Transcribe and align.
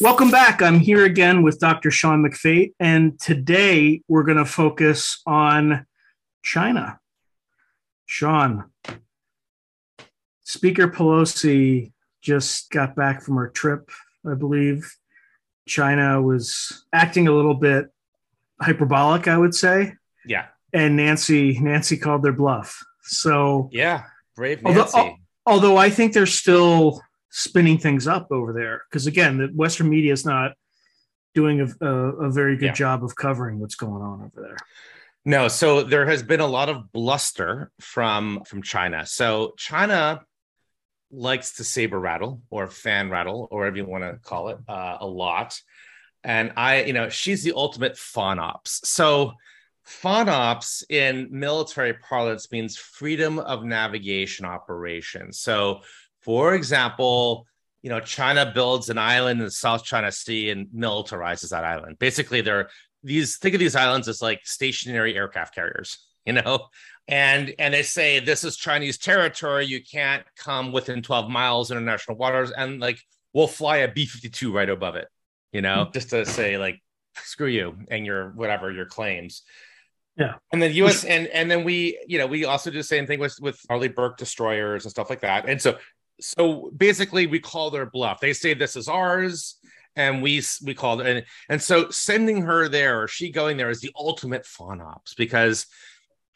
Welcome 0.00 0.30
back. 0.30 0.62
I'm 0.62 0.78
here 0.78 1.04
again 1.04 1.42
with 1.42 1.58
Dr. 1.58 1.90
Sean 1.90 2.22
McFate, 2.22 2.72
and 2.78 3.18
today 3.18 4.00
we're 4.06 4.22
going 4.22 4.38
to 4.38 4.44
focus 4.44 5.20
on 5.26 5.86
China. 6.44 7.00
Sean, 8.06 8.70
Speaker 10.44 10.86
Pelosi 10.86 11.90
just 12.22 12.70
got 12.70 12.94
back 12.94 13.22
from 13.22 13.36
her 13.36 13.48
trip, 13.48 13.90
I 14.24 14.34
believe. 14.34 14.88
China 15.66 16.22
was 16.22 16.84
acting 16.92 17.26
a 17.26 17.32
little 17.32 17.54
bit 17.54 17.86
hyperbolic, 18.62 19.26
I 19.26 19.36
would 19.36 19.54
say. 19.54 19.94
Yeah. 20.24 20.46
And 20.72 20.94
Nancy 20.94 21.58
Nancy 21.58 21.96
called 21.96 22.22
their 22.22 22.32
bluff. 22.32 22.84
So 23.02 23.68
yeah, 23.72 24.04
brave 24.36 24.62
Nancy. 24.62 24.78
Although, 24.94 25.16
although 25.44 25.76
I 25.76 25.90
think 25.90 26.12
they're 26.12 26.26
still 26.26 27.02
spinning 27.30 27.78
things 27.78 28.06
up 28.06 28.28
over 28.30 28.52
there. 28.52 28.82
Because 28.90 29.06
again 29.06 29.38
the 29.38 29.46
western 29.48 29.88
media 29.88 30.12
is 30.12 30.24
not 30.24 30.52
doing 31.34 31.60
a, 31.60 31.84
a, 31.84 31.90
a 32.26 32.30
very 32.30 32.56
good 32.56 32.66
yeah. 32.66 32.72
job 32.72 33.04
of 33.04 33.14
covering 33.14 33.58
what's 33.58 33.74
going 33.74 34.02
on 34.02 34.22
over 34.22 34.40
there. 34.40 34.56
No 35.24 35.48
so 35.48 35.82
there 35.82 36.06
has 36.06 36.22
been 36.22 36.40
a 36.40 36.46
lot 36.46 36.68
of 36.68 36.92
bluster 36.92 37.70
from 37.80 38.42
from 38.44 38.62
china. 38.62 39.06
So 39.06 39.54
china 39.56 40.22
likes 41.10 41.56
to 41.56 41.64
saber 41.64 41.98
rattle 41.98 42.42
or 42.50 42.68
fan 42.68 43.08
rattle 43.08 43.48
or 43.50 43.60
whatever 43.60 43.76
you 43.78 43.86
want 43.86 44.04
to 44.04 44.18
call 44.18 44.48
it 44.48 44.58
uh, 44.68 44.98
a 45.00 45.06
lot. 45.06 45.60
And 46.24 46.52
i 46.56 46.82
you 46.82 46.92
know 46.92 47.08
she's 47.08 47.42
the 47.42 47.52
ultimate 47.54 47.94
FONOPS 47.94 48.84
so 48.84 49.34
FONOPS 49.88 50.84
in 50.90 51.28
military 51.30 51.94
parlance 51.94 52.52
means 52.52 52.76
freedom 52.76 53.38
of 53.38 53.64
navigation 53.64 54.44
operations. 54.44 55.40
So 55.40 55.80
for 56.20 56.54
example, 56.54 57.46
you 57.82 57.90
know, 57.90 58.00
China 58.00 58.50
builds 58.52 58.90
an 58.90 58.98
island 58.98 59.40
in 59.40 59.44
the 59.44 59.50
South 59.50 59.84
China 59.84 60.10
Sea 60.10 60.50
and 60.50 60.66
militarizes 60.68 61.50
that 61.50 61.64
island. 61.64 61.98
Basically, 61.98 62.40
they're 62.40 62.68
these 63.02 63.36
think 63.38 63.54
of 63.54 63.60
these 63.60 63.76
islands 63.76 64.08
as 64.08 64.20
like 64.20 64.40
stationary 64.44 65.16
aircraft 65.16 65.54
carriers, 65.54 65.98
you 66.26 66.32
know, 66.32 66.66
and 67.06 67.54
and 67.58 67.72
they 67.72 67.82
say 67.82 68.20
this 68.20 68.44
is 68.44 68.56
Chinese 68.56 68.98
territory. 68.98 69.66
You 69.66 69.82
can't 69.82 70.24
come 70.36 70.72
within 70.72 71.02
12 71.02 71.30
miles 71.30 71.70
in 71.70 71.78
international 71.78 72.16
waters, 72.16 72.50
and 72.50 72.80
like 72.80 72.98
we'll 73.32 73.46
fly 73.46 73.78
a 73.78 73.88
B-52 73.88 74.52
right 74.52 74.68
above 74.68 74.96
it, 74.96 75.08
you 75.52 75.62
know, 75.62 75.84
hmm. 75.84 75.92
just 75.92 76.10
to 76.10 76.26
say 76.26 76.58
like 76.58 76.82
screw 77.14 77.48
you 77.48 77.76
and 77.90 78.04
your 78.04 78.30
whatever 78.30 78.70
your 78.70 78.86
claims. 78.86 79.42
Yeah. 80.16 80.34
And 80.52 80.60
then 80.60 80.74
US 80.74 81.04
and 81.04 81.28
and 81.28 81.48
then 81.48 81.62
we, 81.62 81.98
you 82.08 82.18
know, 82.18 82.26
we 82.26 82.44
also 82.44 82.70
do 82.70 82.78
the 82.78 82.82
same 82.82 83.06
thing 83.06 83.20
with 83.20 83.38
with 83.40 83.60
Arleigh 83.70 83.88
Burke 83.88 84.18
destroyers 84.18 84.84
and 84.84 84.90
stuff 84.90 85.10
like 85.10 85.20
that. 85.20 85.48
And 85.48 85.62
so 85.62 85.78
so 86.20 86.70
basically 86.76 87.26
we 87.26 87.40
call 87.40 87.70
their 87.70 87.86
bluff. 87.86 88.20
They 88.20 88.32
say 88.32 88.54
this 88.54 88.76
is 88.76 88.88
ours 88.88 89.56
and 89.96 90.22
we 90.22 90.42
we 90.64 90.74
called 90.74 91.00
and, 91.02 91.24
and 91.48 91.60
so 91.60 91.90
sending 91.90 92.42
her 92.42 92.68
there 92.68 93.02
or 93.02 93.08
she 93.08 93.30
going 93.30 93.56
there 93.56 93.70
is 93.70 93.80
the 93.80 93.92
ultimate 93.96 94.44
FONOPS 94.44 95.14
because 95.16 95.66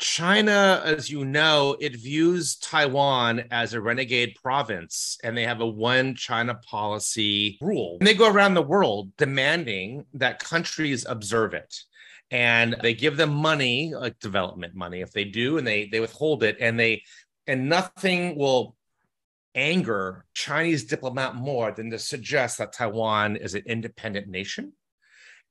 China, 0.02 0.82
as 0.84 1.08
you 1.08 1.24
know, 1.24 1.76
it 1.80 1.94
views 1.94 2.56
Taiwan 2.56 3.44
as 3.52 3.72
a 3.72 3.80
renegade 3.80 4.34
province 4.42 5.16
and 5.22 5.36
they 5.36 5.44
have 5.44 5.60
a 5.60 5.66
one 5.66 6.16
China 6.16 6.56
policy 6.68 7.56
rule. 7.60 7.98
And 8.00 8.06
they 8.08 8.14
go 8.14 8.28
around 8.28 8.54
the 8.54 8.62
world 8.62 9.16
demanding 9.16 10.04
that 10.14 10.40
countries 10.40 11.06
observe 11.08 11.54
it. 11.54 11.72
And 12.32 12.74
they 12.82 12.94
give 12.94 13.16
them 13.16 13.32
money, 13.32 13.94
like 13.94 14.18
development 14.18 14.74
money, 14.74 15.02
if 15.02 15.12
they 15.12 15.24
do, 15.24 15.58
and 15.58 15.66
they 15.66 15.86
they 15.86 16.00
withhold 16.00 16.42
it, 16.42 16.56
and 16.60 16.80
they 16.80 17.02
and 17.46 17.68
nothing 17.68 18.36
will 18.36 18.74
anger 19.54 20.24
Chinese 20.34 20.84
diplomat 20.84 21.34
more 21.34 21.72
than 21.72 21.90
to 21.90 21.98
suggest 21.98 22.58
that 22.58 22.72
Taiwan 22.72 23.36
is 23.36 23.54
an 23.54 23.62
independent 23.66 24.28
nation. 24.28 24.72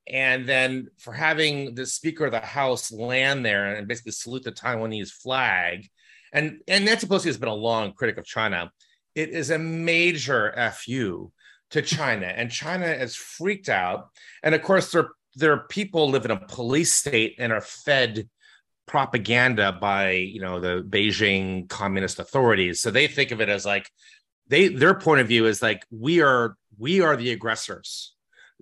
And 0.07 0.47
then 0.47 0.88
for 0.97 1.13
having 1.13 1.75
the 1.75 1.85
Speaker 1.85 2.25
of 2.25 2.31
the 2.31 2.39
House 2.39 2.91
land 2.91 3.45
there 3.45 3.75
and 3.75 3.88
basically 3.88 4.13
salute 4.13 4.44
the 4.44 4.51
Taiwanese 4.51 5.12
flag, 5.12 5.88
and, 6.34 6.62
and 6.67 6.85
Nancy 6.85 7.07
Pelosi 7.07 7.25
has 7.25 7.38
been 7.38 7.50
a 7.50 7.53
long 7.53 7.94
critic 7.94 8.17
of 8.17 8.25
China, 8.25 8.72
it 9.16 9.29
is 9.29 9.50
a 9.50 9.59
major 9.59 10.53
FU 10.73 11.31
to 11.72 11.81
China. 11.81 12.28
And 12.28 12.51
China 12.51 12.88
is 12.88 13.16
freaked 13.16 13.69
out. 13.69 14.09
And 14.44 14.56
of 14.56 14.62
course, 14.62 14.91
their, 14.91 15.09
their 15.35 15.57
people 15.57 16.09
live 16.09 16.25
in 16.25 16.31
a 16.31 16.47
police 16.47 16.94
state 16.94 17.35
and 17.38 17.51
are 17.51 17.62
fed 17.62 18.29
propaganda 18.88 19.72
by 19.72 20.12
you 20.12 20.42
know 20.42 20.59
the 20.59 20.84
Beijing 20.88 21.69
communist 21.69 22.19
authorities. 22.19 22.81
So 22.81 22.92
they 22.92 23.08
think 23.08 23.31
of 23.31 23.42
it 23.42 23.50
as 23.50 23.66
like 23.66 23.90
they 24.47 24.68
their 24.68 24.96
point 24.96 25.22
of 25.22 25.28
view 25.28 25.46
is 25.46 25.62
like 25.62 25.86
we 25.92 26.22
are 26.22 26.56
we 26.78 27.02
are 27.02 27.16
the 27.16 27.31
aggressors 27.31 28.14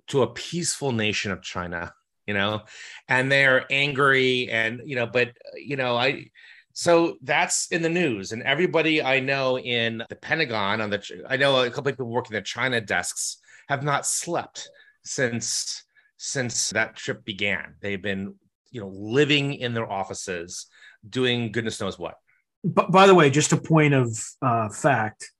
to 0.08 0.22
a 0.22 0.32
peaceful 0.32 0.92
nation 0.92 1.32
of 1.32 1.42
China, 1.42 1.92
you 2.26 2.34
know, 2.34 2.62
and 3.08 3.30
they're 3.30 3.66
angry 3.70 4.48
and 4.50 4.80
you 4.84 4.96
know, 4.96 5.06
but 5.06 5.32
you 5.56 5.76
know, 5.76 5.96
I 5.96 6.26
so 6.72 7.16
that's 7.22 7.66
in 7.68 7.82
the 7.82 7.88
news 7.88 8.32
and 8.32 8.42
everybody 8.42 9.02
I 9.02 9.20
know 9.20 9.58
in 9.58 10.02
the 10.08 10.16
Pentagon 10.16 10.80
on 10.80 10.90
the 10.90 11.02
I 11.28 11.36
know 11.36 11.64
a 11.64 11.70
couple 11.70 11.90
of 11.90 11.96
people 11.96 12.06
working 12.06 12.34
the 12.34 12.42
China 12.42 12.80
desks 12.80 13.38
have 13.68 13.82
not 13.82 14.06
slept 14.06 14.70
since 15.04 15.84
since 16.16 16.70
that 16.70 16.96
trip 16.96 17.24
began. 17.24 17.74
They've 17.80 18.00
been 18.00 18.34
you 18.70 18.80
know 18.80 18.88
living 18.88 19.54
in 19.54 19.74
their 19.74 19.90
offices 19.90 20.66
doing 21.08 21.52
goodness 21.52 21.80
knows 21.80 21.98
what. 21.98 22.14
But 22.62 22.90
by 22.90 23.06
the 23.06 23.14
way 23.14 23.30
just 23.30 23.52
a 23.52 23.56
point 23.56 23.94
of 23.94 24.08
uh, 24.42 24.68
fact 24.68 25.30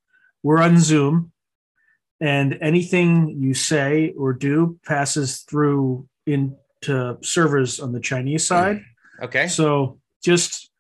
we're 0.43 0.63
on 0.63 0.79
zoom 0.79 1.33
and 2.21 2.59
anything 2.61 3.37
you 3.39 3.55
say 3.55 4.13
or 4.17 4.33
do 4.33 4.79
passes 4.87 5.41
through 5.41 6.09
into 6.27 7.19
servers 7.23 7.81
on 7.81 7.93
the 7.93 8.01
chinese 8.01 8.47
side. 8.47 8.83
Okay. 9.23 9.49
So 9.49 9.99
just 10.23 10.71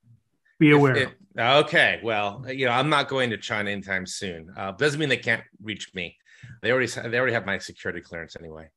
be 0.58 0.70
aware. 0.70 0.96
it, 0.96 1.08
okay 1.38 2.00
well 2.02 2.44
you 2.48 2.66
know 2.66 2.72
i'm 2.72 2.90
not 2.90 3.08
going 3.08 3.30
to 3.30 3.36
china 3.36 3.70
anytime 3.70 4.06
soon. 4.06 4.52
Uh, 4.56 4.72
doesn't 4.72 4.98
mean 4.98 5.08
they 5.08 5.16
can't 5.16 5.42
reach 5.62 5.94
me. 5.94 6.16
They 6.62 6.72
already 6.72 6.86
they 6.86 7.18
already 7.18 7.34
have 7.34 7.46
my 7.46 7.58
security 7.58 8.00
clearance 8.00 8.36
anyway 8.38 8.68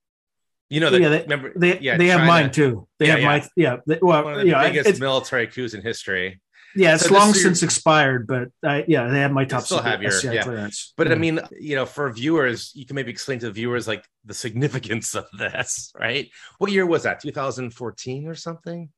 you 0.69 0.79
know, 0.79 0.89
the, 0.89 1.01
yeah, 1.01 1.09
they, 1.09 1.21
remember, 1.21 1.53
they, 1.55 1.79
yeah, 1.79 1.97
they 1.97 2.07
China, 2.07 2.19
have 2.19 2.27
mine 2.27 2.51
too. 2.51 2.87
They 2.99 3.07
yeah, 3.07 3.11
have 3.11 3.21
yeah. 3.21 3.27
my, 3.27 3.47
yeah. 3.55 3.77
They, 3.85 3.99
well, 4.01 4.23
One 4.23 4.33
of 4.33 4.39
the 4.41 4.47
yeah, 4.47 4.63
biggest 4.63 4.99
military 4.99 5.47
coups 5.47 5.73
in 5.73 5.81
history. 5.81 6.41
Yeah, 6.75 6.95
it's 6.95 7.05
so 7.05 7.13
long 7.13 7.33
since 7.33 7.61
your, 7.61 7.67
expired, 7.67 8.25
but 8.25 8.49
I, 8.63 8.83
yeah, 8.87 9.07
they 9.07 9.19
have 9.19 9.31
my 9.31 9.45
top 9.45 9.63
still 9.63 9.81
have 9.81 10.01
your, 10.01 10.11
yeah. 10.23 10.41
clearance. 10.41 10.93
But 10.97 11.11
I 11.11 11.15
mean, 11.15 11.39
you 11.51 11.75
know, 11.75 11.85
for 11.85 12.11
viewers, 12.11 12.71
you 12.73 12.85
can 12.85 12.95
maybe 12.95 13.11
explain 13.11 13.39
to 13.39 13.47
the 13.47 13.51
viewers 13.51 13.87
like 13.87 14.03
the 14.25 14.33
significance 14.33 15.13
of 15.13 15.27
this, 15.37 15.93
right? 15.99 16.29
What 16.57 16.71
year 16.71 16.85
was 16.85 17.03
that? 17.03 17.19
2014 17.19 18.27
or 18.27 18.33
something? 18.35 18.89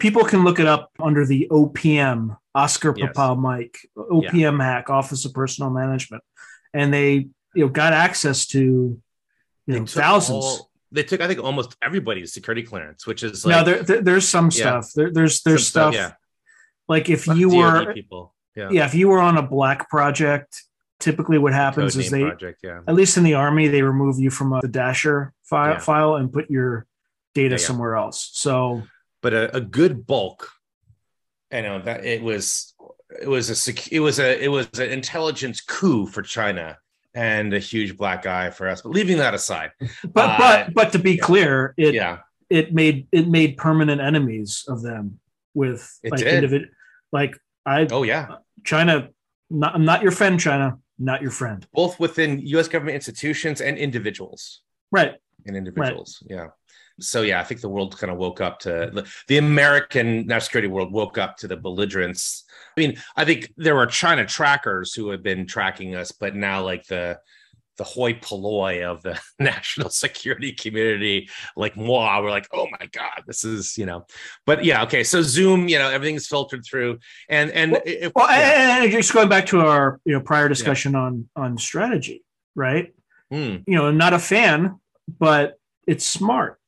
People 0.00 0.24
can 0.24 0.42
look 0.42 0.58
it 0.58 0.66
up 0.66 0.90
under 0.98 1.24
the 1.24 1.46
OPM, 1.50 2.36
Oscar 2.56 2.92
yes. 2.96 3.10
Papa 3.14 3.40
Mike, 3.40 3.78
OPM 3.96 4.60
hack, 4.60 4.90
Office 4.90 5.24
of 5.24 5.32
Personnel 5.32 5.70
Management, 5.70 6.24
and 6.74 6.92
they 6.92 7.28
you 7.54 7.64
know 7.64 7.68
got 7.68 7.92
access 7.92 8.46
to 8.46 8.58
you 8.58 9.00
know 9.78 9.86
thousands. 9.86 10.44
All, 10.44 10.70
they 10.96 11.02
took 11.02 11.20
I 11.20 11.28
think 11.28 11.42
almost 11.42 11.76
everybody's 11.82 12.32
security 12.32 12.62
clearance, 12.62 13.06
which 13.06 13.22
is 13.22 13.44
like, 13.44 13.56
no, 13.56 13.64
there, 13.64 13.82
there, 13.82 14.02
there's 14.02 14.28
some 14.28 14.50
stuff. 14.50 14.92
There, 14.94 15.12
there's 15.12 15.42
there's 15.42 15.68
some 15.68 15.92
stuff, 15.92 15.94
yeah. 15.94 16.12
Like 16.88 17.08
if 17.10 17.26
you 17.26 17.50
were 17.50 17.92
people, 17.92 18.34
yeah. 18.54 18.70
yeah, 18.70 18.86
if 18.86 18.94
you 18.94 19.08
were 19.08 19.20
on 19.20 19.36
a 19.36 19.42
black 19.42 19.88
project, 19.90 20.62
typically 21.00 21.38
what 21.38 21.52
happens 21.52 21.96
is 21.96 22.10
they, 22.10 22.22
project, 22.22 22.60
yeah. 22.62 22.80
at 22.86 22.94
least 22.94 23.16
in 23.16 23.24
the 23.24 23.34
army, 23.34 23.68
they 23.68 23.82
remove 23.82 24.18
you 24.18 24.30
from 24.30 24.52
a, 24.52 24.60
the 24.60 24.68
dasher 24.68 25.32
file 25.42 25.74
yeah. 25.74 25.78
file 25.78 26.16
and 26.16 26.32
put 26.32 26.50
your 26.50 26.86
data 27.34 27.58
somewhere 27.58 27.96
else. 27.96 28.30
So, 28.32 28.82
but 29.20 29.34
a, 29.34 29.56
a 29.56 29.60
good 29.60 30.06
bulk, 30.06 30.50
I 31.52 31.60
know 31.60 31.80
that 31.80 32.04
it 32.04 32.22
was 32.22 32.74
it 33.20 33.28
was 33.28 33.50
a 33.50 33.56
sec- 33.56 33.92
it 33.92 34.00
was 34.00 34.18
a 34.18 34.42
it 34.42 34.48
was 34.48 34.68
an 34.78 34.90
intelligence 34.90 35.60
coup 35.60 36.06
for 36.06 36.22
China 36.22 36.78
and 37.16 37.54
a 37.54 37.58
huge 37.58 37.96
black 37.96 38.26
eye 38.26 38.50
for 38.50 38.68
us. 38.68 38.82
But 38.82 38.90
leaving 38.90 39.16
that 39.18 39.34
aside, 39.34 39.72
but 40.04 40.30
uh, 40.30 40.36
but 40.38 40.74
but 40.74 40.92
to 40.92 40.98
be 40.98 41.12
yeah. 41.12 41.22
clear, 41.22 41.74
it 41.76 41.94
yeah. 41.94 42.18
it 42.48 42.72
made 42.72 43.08
it 43.10 43.26
made 43.26 43.56
permanent 43.56 44.00
enemies 44.00 44.64
of 44.68 44.82
them 44.82 45.18
with 45.54 45.98
it 46.02 46.12
like 46.12 46.20
individual 46.20 46.70
like 47.12 47.36
I 47.64 47.88
oh 47.90 48.04
yeah 48.04 48.36
China. 48.64 49.08
Not, 49.48 49.76
I'm 49.76 49.84
not 49.84 50.02
your 50.02 50.10
friend, 50.10 50.40
China. 50.40 50.76
Not 50.98 51.22
your 51.22 51.30
friend. 51.30 51.64
Both 51.72 52.00
within 52.00 52.40
U.S. 52.40 52.66
government 52.66 52.96
institutions 52.96 53.60
and 53.60 53.78
individuals. 53.78 54.62
Right. 54.90 55.14
And 55.46 55.56
individuals. 55.56 56.20
Right. 56.28 56.36
Yeah 56.36 56.46
so 57.00 57.22
yeah, 57.22 57.40
I 57.40 57.44
think 57.44 57.60
the 57.60 57.68
world 57.68 57.98
kind 57.98 58.10
of 58.10 58.18
woke 58.18 58.40
up 58.40 58.58
to 58.60 59.04
the 59.28 59.38
American 59.38 60.26
national 60.26 60.40
security 60.40 60.68
world 60.68 60.92
woke 60.92 61.18
up 61.18 61.36
to 61.38 61.48
the 61.48 61.56
belligerence. 61.56 62.44
I 62.76 62.80
mean, 62.80 62.96
I 63.16 63.24
think 63.24 63.52
there 63.56 63.74
were 63.74 63.86
China 63.86 64.24
trackers 64.26 64.94
who 64.94 65.10
had 65.10 65.22
been 65.22 65.46
tracking 65.46 65.94
us, 65.94 66.12
but 66.12 66.34
now 66.34 66.62
like 66.62 66.86
the 66.86 67.18
the 67.78 67.84
hoi 67.84 68.14
polloi 68.14 68.82
of 68.82 69.02
the 69.02 69.20
national 69.38 69.90
security 69.90 70.52
community, 70.52 71.28
like 71.56 71.76
moi, 71.76 72.22
we're 72.22 72.30
like, 72.30 72.48
oh 72.52 72.66
my 72.80 72.86
god, 72.92 73.22
this 73.26 73.44
is 73.44 73.76
you 73.76 73.86
know. 73.86 74.06
But 74.46 74.64
yeah, 74.64 74.82
okay. 74.84 75.04
So 75.04 75.22
Zoom, 75.22 75.68
you 75.68 75.78
know, 75.78 75.90
everything's 75.90 76.26
filtered 76.26 76.64
through, 76.64 76.98
and 77.28 77.50
and 77.50 77.72
well, 77.72 78.12
well 78.14 78.30
yeah. 78.30 78.82
and 78.82 78.92
just 78.92 79.12
going 79.12 79.28
back 79.28 79.46
to 79.46 79.60
our 79.60 80.00
you 80.04 80.14
know 80.14 80.20
prior 80.20 80.48
discussion 80.48 80.92
yeah. 80.92 81.00
on 81.00 81.28
on 81.36 81.58
strategy, 81.58 82.24
right? 82.54 82.92
mm. 83.32 83.62
you 83.66 83.74
know, 83.74 83.90
not 83.90 84.12
a 84.12 84.18
fan, 84.18 84.80
but 85.18 85.58
it's 85.86 86.04
smart. 86.04 86.60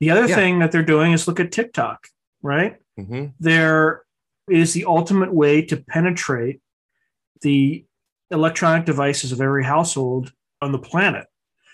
The 0.00 0.10
other 0.10 0.28
yeah. 0.28 0.34
thing 0.34 0.58
that 0.58 0.72
they're 0.72 0.82
doing 0.82 1.12
is 1.12 1.26
look 1.28 1.40
at 1.40 1.52
TikTok, 1.52 2.08
right? 2.42 2.76
Mm-hmm. 2.98 3.26
There 3.40 4.02
is 4.48 4.72
the 4.72 4.84
ultimate 4.84 5.32
way 5.32 5.62
to 5.66 5.76
penetrate 5.76 6.60
the 7.40 7.84
electronic 8.30 8.84
devices 8.84 9.32
of 9.32 9.40
every 9.40 9.64
household 9.64 10.32
on 10.60 10.72
the 10.72 10.78
planet. 10.78 11.26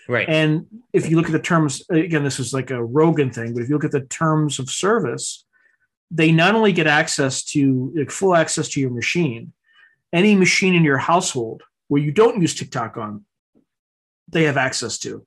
Right. 0.08 0.28
And 0.28 0.66
if 0.92 1.08
you 1.08 1.16
look 1.16 1.26
at 1.26 1.32
the 1.32 1.38
terms, 1.38 1.84
again, 1.88 2.24
this 2.24 2.40
is 2.40 2.52
like 2.52 2.70
a 2.70 2.82
Rogan 2.82 3.30
thing, 3.30 3.54
but 3.54 3.62
if 3.62 3.68
you 3.68 3.76
look 3.76 3.84
at 3.84 3.92
the 3.92 4.00
terms 4.00 4.58
of 4.58 4.68
service, 4.68 5.44
they 6.10 6.32
not 6.32 6.54
only 6.54 6.72
get 6.72 6.86
access 6.86 7.44
to 7.44 7.92
like 7.94 8.10
full 8.10 8.34
access 8.34 8.68
to 8.70 8.80
your 8.80 8.90
machine, 8.90 9.52
any 10.12 10.34
machine 10.34 10.74
in 10.74 10.82
your 10.82 10.98
household 10.98 11.62
where 11.88 12.02
you 12.02 12.10
don't 12.10 12.40
use 12.40 12.54
TikTok 12.54 12.96
on, 12.96 13.24
they 14.28 14.44
have 14.44 14.56
access 14.56 14.98
to. 14.98 15.24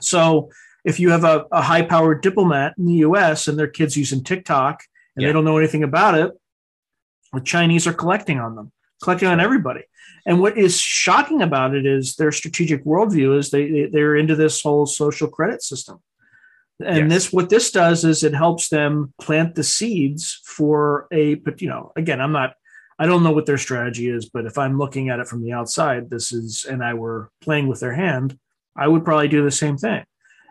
So 0.00 0.50
if 0.84 1.00
you 1.00 1.10
have 1.10 1.24
a, 1.24 1.46
a 1.52 1.62
high 1.62 1.82
powered 1.82 2.22
diplomat 2.22 2.74
in 2.78 2.86
the 2.86 2.94
US 2.94 3.48
and 3.48 3.58
their 3.58 3.68
kids 3.68 3.96
using 3.96 4.24
TikTok 4.24 4.82
and 5.14 5.22
yeah. 5.22 5.28
they 5.28 5.32
don't 5.32 5.44
know 5.44 5.58
anything 5.58 5.82
about 5.82 6.14
it, 6.16 6.32
the 7.32 7.40
Chinese 7.40 7.86
are 7.86 7.92
collecting 7.92 8.38
on 8.38 8.56
them, 8.56 8.72
collecting 9.02 9.28
on 9.28 9.40
everybody. 9.40 9.82
And 10.26 10.40
what 10.40 10.58
is 10.58 10.78
shocking 10.78 11.42
about 11.42 11.74
it 11.74 11.86
is 11.86 12.16
their 12.16 12.32
strategic 12.32 12.84
worldview 12.84 13.38
is 13.38 13.50
they 13.50 13.86
they're 13.86 14.16
into 14.16 14.36
this 14.36 14.60
whole 14.60 14.86
social 14.86 15.28
credit 15.28 15.62
system. 15.62 16.00
And 16.84 17.10
yes. 17.10 17.10
this 17.10 17.32
what 17.32 17.50
this 17.50 17.70
does 17.70 18.04
is 18.04 18.22
it 18.22 18.34
helps 18.34 18.68
them 18.68 19.12
plant 19.20 19.54
the 19.54 19.64
seeds 19.64 20.40
for 20.44 21.06
a 21.12 21.34
but 21.34 21.60
you 21.60 21.68
know 21.68 21.92
again 21.94 22.20
I'm 22.20 22.32
not 22.32 22.54
I 22.98 23.06
don't 23.06 23.22
know 23.22 23.32
what 23.32 23.46
their 23.46 23.58
strategy 23.58 24.08
is 24.08 24.30
but 24.30 24.46
if 24.46 24.56
I'm 24.56 24.78
looking 24.78 25.10
at 25.10 25.20
it 25.20 25.28
from 25.28 25.42
the 25.42 25.52
outside 25.52 26.08
this 26.08 26.32
is 26.32 26.64
and 26.64 26.82
I 26.82 26.94
were 26.94 27.30
playing 27.42 27.66
with 27.66 27.80
their 27.80 27.92
hand 27.92 28.38
I 28.76 28.88
would 28.88 29.04
probably 29.04 29.28
do 29.28 29.44
the 29.44 29.50
same 29.50 29.76
thing. 29.76 30.04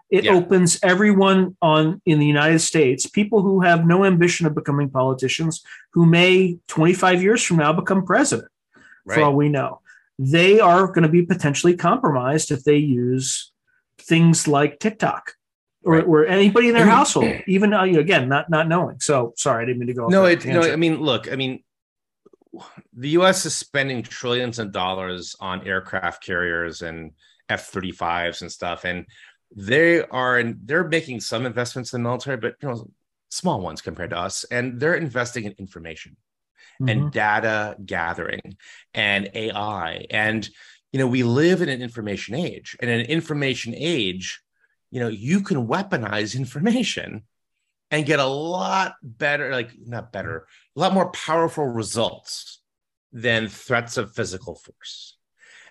It 0.10 0.24
yeah. 0.24 0.34
opens 0.34 0.80
everyone 0.82 1.56
on 1.62 2.02
in 2.06 2.20
the 2.20 2.26
United 2.26 2.60
States, 2.60 3.06
people 3.06 3.42
who 3.42 3.62
have 3.62 3.86
no 3.86 4.06
ambition 4.06 4.48
of 4.48 4.56
becoming 4.56 4.90
politicians, 4.90 5.64
who 5.94 6.06
may 6.06 6.58
25 6.68 7.22
years 7.22 7.44
from 7.44 7.58
now 7.58 7.74
become 7.74 8.04
president 8.04 8.50
right. 9.06 9.16
for 9.16 9.24
all 9.24 9.36
we 9.36 9.50
know. 9.50 9.82
They 10.18 10.60
are 10.60 10.88
going 10.88 11.04
to 11.04 11.10
be 11.10 11.26
potentially 11.26 11.76
compromised 11.76 12.52
if 12.52 12.64
they 12.64 12.78
use 12.78 13.52
things 14.00 14.48
like 14.48 14.80
TikTok 14.80 15.34
or, 15.84 15.94
right. 15.94 16.06
or 16.06 16.26
anybody 16.26 16.70
in 16.70 16.74
their 16.74 16.86
household, 16.98 17.42
even 17.48 17.74
uh, 17.74 17.84
again, 17.84 18.28
not 18.28 18.50
not 18.50 18.68
knowing. 18.68 19.00
So 19.00 19.34
sorry, 19.38 19.64
I 19.64 19.66
didn't 19.68 19.80
mean 19.80 19.88
to 19.88 19.94
go. 19.94 20.08
No, 20.08 20.26
it, 20.26 20.46
no. 20.46 20.62
I 20.62 20.76
mean, 20.76 21.02
look, 21.02 21.32
I 21.32 21.36
mean, 21.36 21.64
the 22.94 23.10
U.S. 23.10 23.46
is 23.46 23.56
spending 23.56 24.04
trillions 24.04 24.60
of 24.60 24.72
dollars 24.72 25.36
on 25.40 25.66
aircraft 25.68 26.24
carriers 26.24 26.82
and 26.82 27.12
F-35s 27.48 28.42
and 28.42 28.52
stuff, 28.52 28.84
and 28.84 29.06
they 29.56 30.04
are 30.04 30.38
and 30.38 30.60
they're 30.64 30.88
making 30.88 31.22
some 31.22 31.46
investments 31.46 31.94
in 31.94 32.02
the 32.02 32.10
military, 32.10 32.38
but 32.38 32.56
you 32.62 32.70
know, 32.70 32.90
small 33.30 33.60
ones 33.62 33.82
compared 33.82 34.12
to 34.12 34.18
us, 34.18 34.44
and 34.46 34.80
they're 34.80 34.96
investing 34.96 35.46
in 35.46 35.54
information 35.58 36.18
mm-hmm. 36.82 36.90
and 36.90 37.12
data 37.12 37.76
gathering 37.86 38.58
and 38.94 39.30
AI. 39.34 40.06
And, 40.10 40.48
you 40.92 41.00
know, 41.00 41.08
we 41.08 41.24
live 41.24 41.62
in 41.62 41.70
an 41.70 41.82
information 41.82 42.36
age. 42.36 42.76
And 42.80 42.90
in 42.90 43.02
an 43.02 43.06
information 43.08 43.74
age, 43.76 44.42
you 44.92 45.00
know, 45.00 45.08
you 45.08 45.42
can 45.42 45.68
weaponize 45.68 46.36
information 46.36 47.24
and 47.92 48.06
get 48.06 48.20
a 48.20 48.26
lot 48.26 48.96
better, 49.02 49.52
like 49.52 49.72
not 49.84 50.12
better, 50.12 50.48
a 50.76 50.80
lot 50.80 50.94
more 50.94 51.12
powerful 51.12 51.66
results 51.66 52.62
than 53.12 53.48
threats 53.48 53.98
of 53.98 54.14
physical 54.14 54.56
force. 54.56 55.18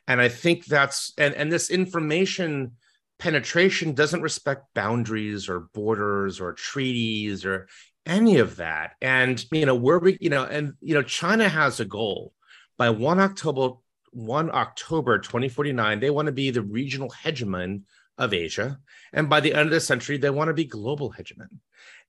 And 0.06 0.20
I 0.20 0.28
think 0.28 0.64
that's 0.64 1.12
and 1.18 1.34
and 1.34 1.52
this 1.52 1.70
information 1.70 2.72
penetration 3.18 3.94
doesn't 3.94 4.22
respect 4.22 4.66
boundaries 4.74 5.48
or 5.48 5.68
borders 5.74 6.40
or 6.40 6.52
treaties 6.52 7.44
or 7.44 7.68
any 8.06 8.38
of 8.38 8.56
that. 8.56 8.92
And 9.00 9.44
you 9.52 9.66
know, 9.66 9.74
where 9.74 9.98
we, 9.98 10.18
you 10.20 10.30
know, 10.30 10.44
and 10.44 10.74
you 10.80 10.94
know, 10.94 11.02
China 11.02 11.48
has 11.48 11.80
a 11.80 11.84
goal 11.84 12.32
by 12.76 12.90
one 12.90 13.20
October, 13.20 13.76
one 14.12 14.50
October 14.50 15.18
2049, 15.18 16.00
they 16.00 16.10
want 16.10 16.26
to 16.26 16.32
be 16.32 16.50
the 16.50 16.62
regional 16.62 17.10
hegemon 17.10 17.82
of 18.16 18.32
Asia. 18.32 18.78
And 19.12 19.28
by 19.28 19.40
the 19.40 19.52
end 19.52 19.66
of 19.66 19.70
the 19.70 19.80
century, 19.80 20.16
they 20.16 20.30
want 20.30 20.48
to 20.48 20.54
be 20.54 20.64
global 20.64 21.12
hegemon. 21.12 21.58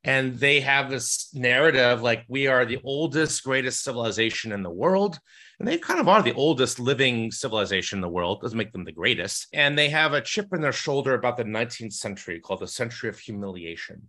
And 0.04 0.40
they 0.40 0.62
have 0.62 0.90
this 0.90 1.30
narrative 1.34 2.02
like 2.02 2.24
we 2.28 2.48
are 2.48 2.66
the 2.66 2.80
oldest, 2.84 3.44
greatest 3.44 3.84
civilization 3.84 4.52
in 4.52 4.64
the 4.64 4.70
world. 4.70 5.20
And 5.60 5.68
they 5.68 5.78
kind 5.78 6.00
of 6.00 6.08
are 6.08 6.22
the 6.22 6.34
oldest 6.34 6.80
living 6.80 7.32
civilization 7.32 7.98
in 7.98 8.02
the 8.02 8.10
world, 8.10 8.42
doesn't 8.42 8.58
make 8.58 8.72
them 8.72 8.86
the 8.86 8.94
greatest. 8.94 9.48
And 9.54 9.78
they 9.78 9.90
have 9.90 10.14
a 10.14 10.22
chip 10.22 10.54
in 10.54 10.62
their 10.62 10.72
shoulder 10.72 11.14
about 11.14 11.36
the 11.36 11.44
19th 11.44 11.94
century 11.94 12.40
called 12.40 12.62
the 12.62 12.68
century 12.68 13.10
of 13.10 13.20
humiliation 13.20 14.08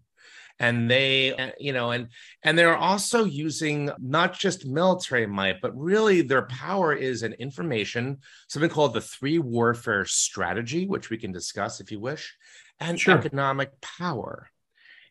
and 0.60 0.88
they 0.88 1.52
you 1.58 1.72
know 1.72 1.90
and 1.90 2.08
and 2.44 2.56
they're 2.56 2.76
also 2.76 3.24
using 3.24 3.90
not 3.98 4.38
just 4.38 4.66
military 4.66 5.26
might 5.26 5.60
but 5.60 5.76
really 5.76 6.22
their 6.22 6.42
power 6.42 6.92
is 6.92 7.22
an 7.22 7.32
information 7.34 8.18
something 8.46 8.70
called 8.70 8.94
the 8.94 9.00
three 9.00 9.38
warfare 9.38 10.04
strategy 10.04 10.86
which 10.86 11.10
we 11.10 11.16
can 11.16 11.32
discuss 11.32 11.80
if 11.80 11.90
you 11.90 11.98
wish 11.98 12.36
and 12.78 13.00
sure. 13.00 13.18
economic 13.18 13.80
power 13.80 14.48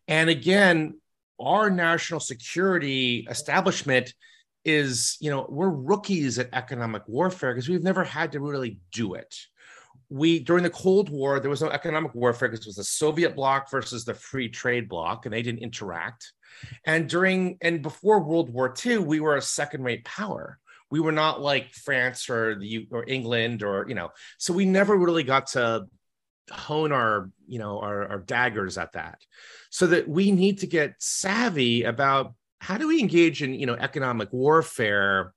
and 0.07 0.30
again 0.30 0.97
our 1.39 1.69
national 1.69 2.19
security 2.19 3.27
establishment 3.30 4.13
is 4.69 5.18
you 5.19 5.30
know 5.30 5.45
we're 5.50 5.69
rookies 5.69 6.39
at 6.39 6.50
economic 6.54 7.04
warfare 7.07 7.54
because 7.54 7.69
we've 7.69 7.83
never 7.83 8.04
had 8.04 8.31
to 8.31 8.39
really 8.39 8.80
do 8.92 9.16
it 9.16 9.36
we 10.10 10.39
during 10.39 10.63
the 10.63 10.69
Cold 10.69 11.10
War, 11.10 11.39
there 11.39 11.50
was 11.50 11.62
no 11.62 11.69
economic 11.69 12.16
warfare 12.16 12.50
because 12.50 12.66
it 12.66 12.69
was 12.69 12.75
the 12.75 12.83
Soviet 12.83 13.36
bloc 13.36 13.69
versus 13.69 14.06
the 14.06 14.16
free 14.16 14.50
trade 14.50 14.89
bloc, 14.89 15.25
and 15.25 15.33
they 15.33 15.44
didn't 15.44 15.62
interact. 15.62 16.33
And 16.86 17.07
during 17.07 17.57
and 17.62 17.81
before 17.81 18.20
World 18.20 18.50
War 18.50 18.74
II, 18.86 19.00
we 19.00 19.20
were 19.20 19.38
a 19.38 19.41
second-rate 19.41 20.05
power. 20.05 20.58
We 20.89 21.00
were 21.00 21.12
not 21.12 21.41
like 21.41 21.74
France 21.74 22.29
or 22.29 22.58
the 22.58 22.88
or 22.91 23.05
England 23.08 23.62
or 23.62 23.86
you 23.88 23.93
know, 23.93 24.10
so 24.39 24.53
we 24.53 24.65
never 24.65 24.98
really 24.98 25.24
got 25.24 25.48
to 25.48 25.86
hone 26.51 26.91
our 26.91 27.29
you 27.48 27.60
know 27.60 27.79
our, 27.79 28.08
our 28.08 28.20
daggers 28.20 28.79
at 28.79 28.93
that. 28.93 29.20
So 29.70 29.86
that 29.88 30.08
we 30.08 30.32
need 30.32 30.60
to 30.60 30.67
get 30.67 30.96
savvy 30.98 31.84
about 31.84 32.34
how 32.60 32.78
do 32.78 32.88
we 32.88 33.00
engage 33.00 33.42
in 33.42 33.54
you 33.54 33.66
know 33.66 33.75
economic 33.75 34.32
warfare 34.32 35.34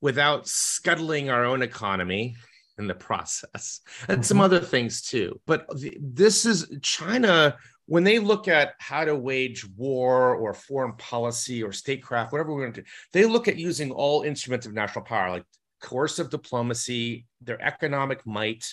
without 0.00 0.46
scuttling 0.46 1.30
our 1.30 1.44
own 1.44 1.62
economy 1.62 2.36
in 2.78 2.86
the 2.86 2.94
process? 2.94 3.80
And 4.08 4.18
mm-hmm. 4.18 4.22
some 4.22 4.40
other 4.40 4.60
things 4.60 5.02
too. 5.02 5.40
But 5.46 5.66
this 6.00 6.44
is 6.44 6.70
china 6.82 7.56
when 7.88 8.04
they 8.04 8.18
look 8.18 8.48
at 8.48 8.74
how 8.78 9.02
to 9.02 9.16
wage 9.16 9.66
war 9.76 10.36
or 10.36 10.52
foreign 10.52 10.92
policy 10.96 11.62
or 11.62 11.72
statecraft 11.72 12.32
whatever 12.32 12.52
we're 12.52 12.60
going 12.60 12.72
to 12.74 12.82
do 12.82 12.88
they 13.12 13.24
look 13.24 13.48
at 13.48 13.56
using 13.56 13.90
all 13.90 14.22
instruments 14.22 14.66
of 14.66 14.74
national 14.74 15.04
power 15.04 15.30
like 15.30 15.44
coercive 15.80 16.30
diplomacy 16.30 17.26
their 17.40 17.60
economic 17.62 18.24
might 18.26 18.64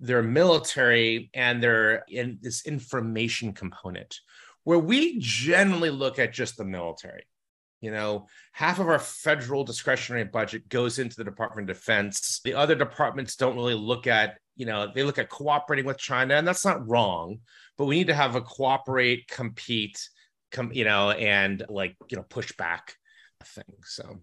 their 0.00 0.22
military 0.22 1.30
and 1.34 1.62
their 1.62 2.04
in 2.08 2.38
this 2.42 2.66
information 2.66 3.52
component 3.52 4.20
where 4.64 4.78
we 4.78 5.18
generally 5.18 5.90
look 5.90 6.18
at 6.18 6.32
just 6.32 6.56
the 6.56 6.64
military 6.64 7.24
you 7.80 7.90
know, 7.92 8.26
half 8.52 8.80
of 8.80 8.88
our 8.88 8.98
federal 8.98 9.64
discretionary 9.64 10.24
budget 10.24 10.68
goes 10.68 10.98
into 10.98 11.16
the 11.16 11.24
Department 11.24 11.70
of 11.70 11.76
Defense. 11.76 12.40
The 12.42 12.54
other 12.54 12.74
departments 12.74 13.36
don't 13.36 13.56
really 13.56 13.74
look 13.74 14.06
at, 14.06 14.38
you 14.56 14.66
know, 14.66 14.90
they 14.92 15.04
look 15.04 15.18
at 15.18 15.28
cooperating 15.28 15.86
with 15.86 15.98
China, 15.98 16.34
and 16.34 16.46
that's 16.46 16.64
not 16.64 16.88
wrong, 16.88 17.38
but 17.76 17.84
we 17.84 17.96
need 17.96 18.08
to 18.08 18.14
have 18.14 18.34
a 18.34 18.40
cooperate, 18.40 19.28
compete, 19.28 20.08
come, 20.50 20.72
you 20.72 20.84
know, 20.84 21.10
and 21.10 21.64
like, 21.68 21.96
you 22.10 22.16
know, 22.16 22.24
push 22.28 22.52
back 22.56 22.96
thing. 23.44 23.76
So, 23.84 24.18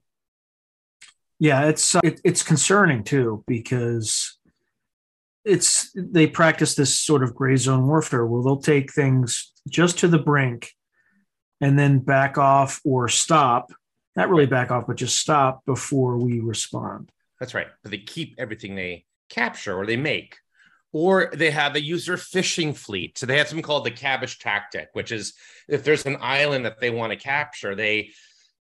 yeah, 1.39 1.67
it's 1.67 1.95
uh, 1.95 2.01
it, 2.03 2.19
it's 2.25 2.43
concerning 2.43 3.03
too 3.03 3.43
because 3.47 4.37
it's 5.45 5.91
they 5.95 6.27
practice 6.27 6.75
this 6.75 6.99
sort 6.99 7.23
of 7.23 7.35
gray 7.35 7.55
zone 7.55 7.87
warfare 7.87 8.25
where 8.25 8.43
they'll 8.43 8.57
take 8.57 8.91
things 8.91 9.53
just 9.67 9.99
to 9.99 10.07
the 10.07 10.19
brink 10.19 10.71
and 11.61 11.77
then 11.77 11.99
back 11.99 12.37
off 12.37 12.81
or 12.83 13.07
stop. 13.09 13.71
Not 14.15 14.29
really 14.29 14.45
back 14.45 14.71
off, 14.71 14.87
but 14.87 14.97
just 14.97 15.19
stop 15.19 15.65
before 15.65 16.17
we 16.17 16.39
respond. 16.39 17.11
That's 17.39 17.53
right. 17.53 17.67
But 17.81 17.91
they 17.91 17.97
keep 17.97 18.35
everything 18.37 18.75
they 18.75 19.05
capture 19.29 19.75
or 19.75 19.85
they 19.85 19.97
make. 19.97 20.37
Or 20.93 21.29
they 21.33 21.51
have 21.51 21.75
a 21.75 21.81
user 21.81 22.15
fishing 22.15 22.73
fleet. 22.73 23.17
So 23.17 23.25
they 23.25 23.37
have 23.37 23.49
something 23.49 23.63
called 23.63 23.85
the 23.85 23.91
cabbage 23.91 24.39
tactic, 24.39 24.89
which 24.93 25.11
is 25.11 25.33
if 25.67 25.83
there's 25.83 26.05
an 26.05 26.17
island 26.21 26.65
that 26.65 26.79
they 26.79 26.89
want 26.89 27.11
to 27.11 27.17
capture, 27.17 27.75
they 27.75 28.11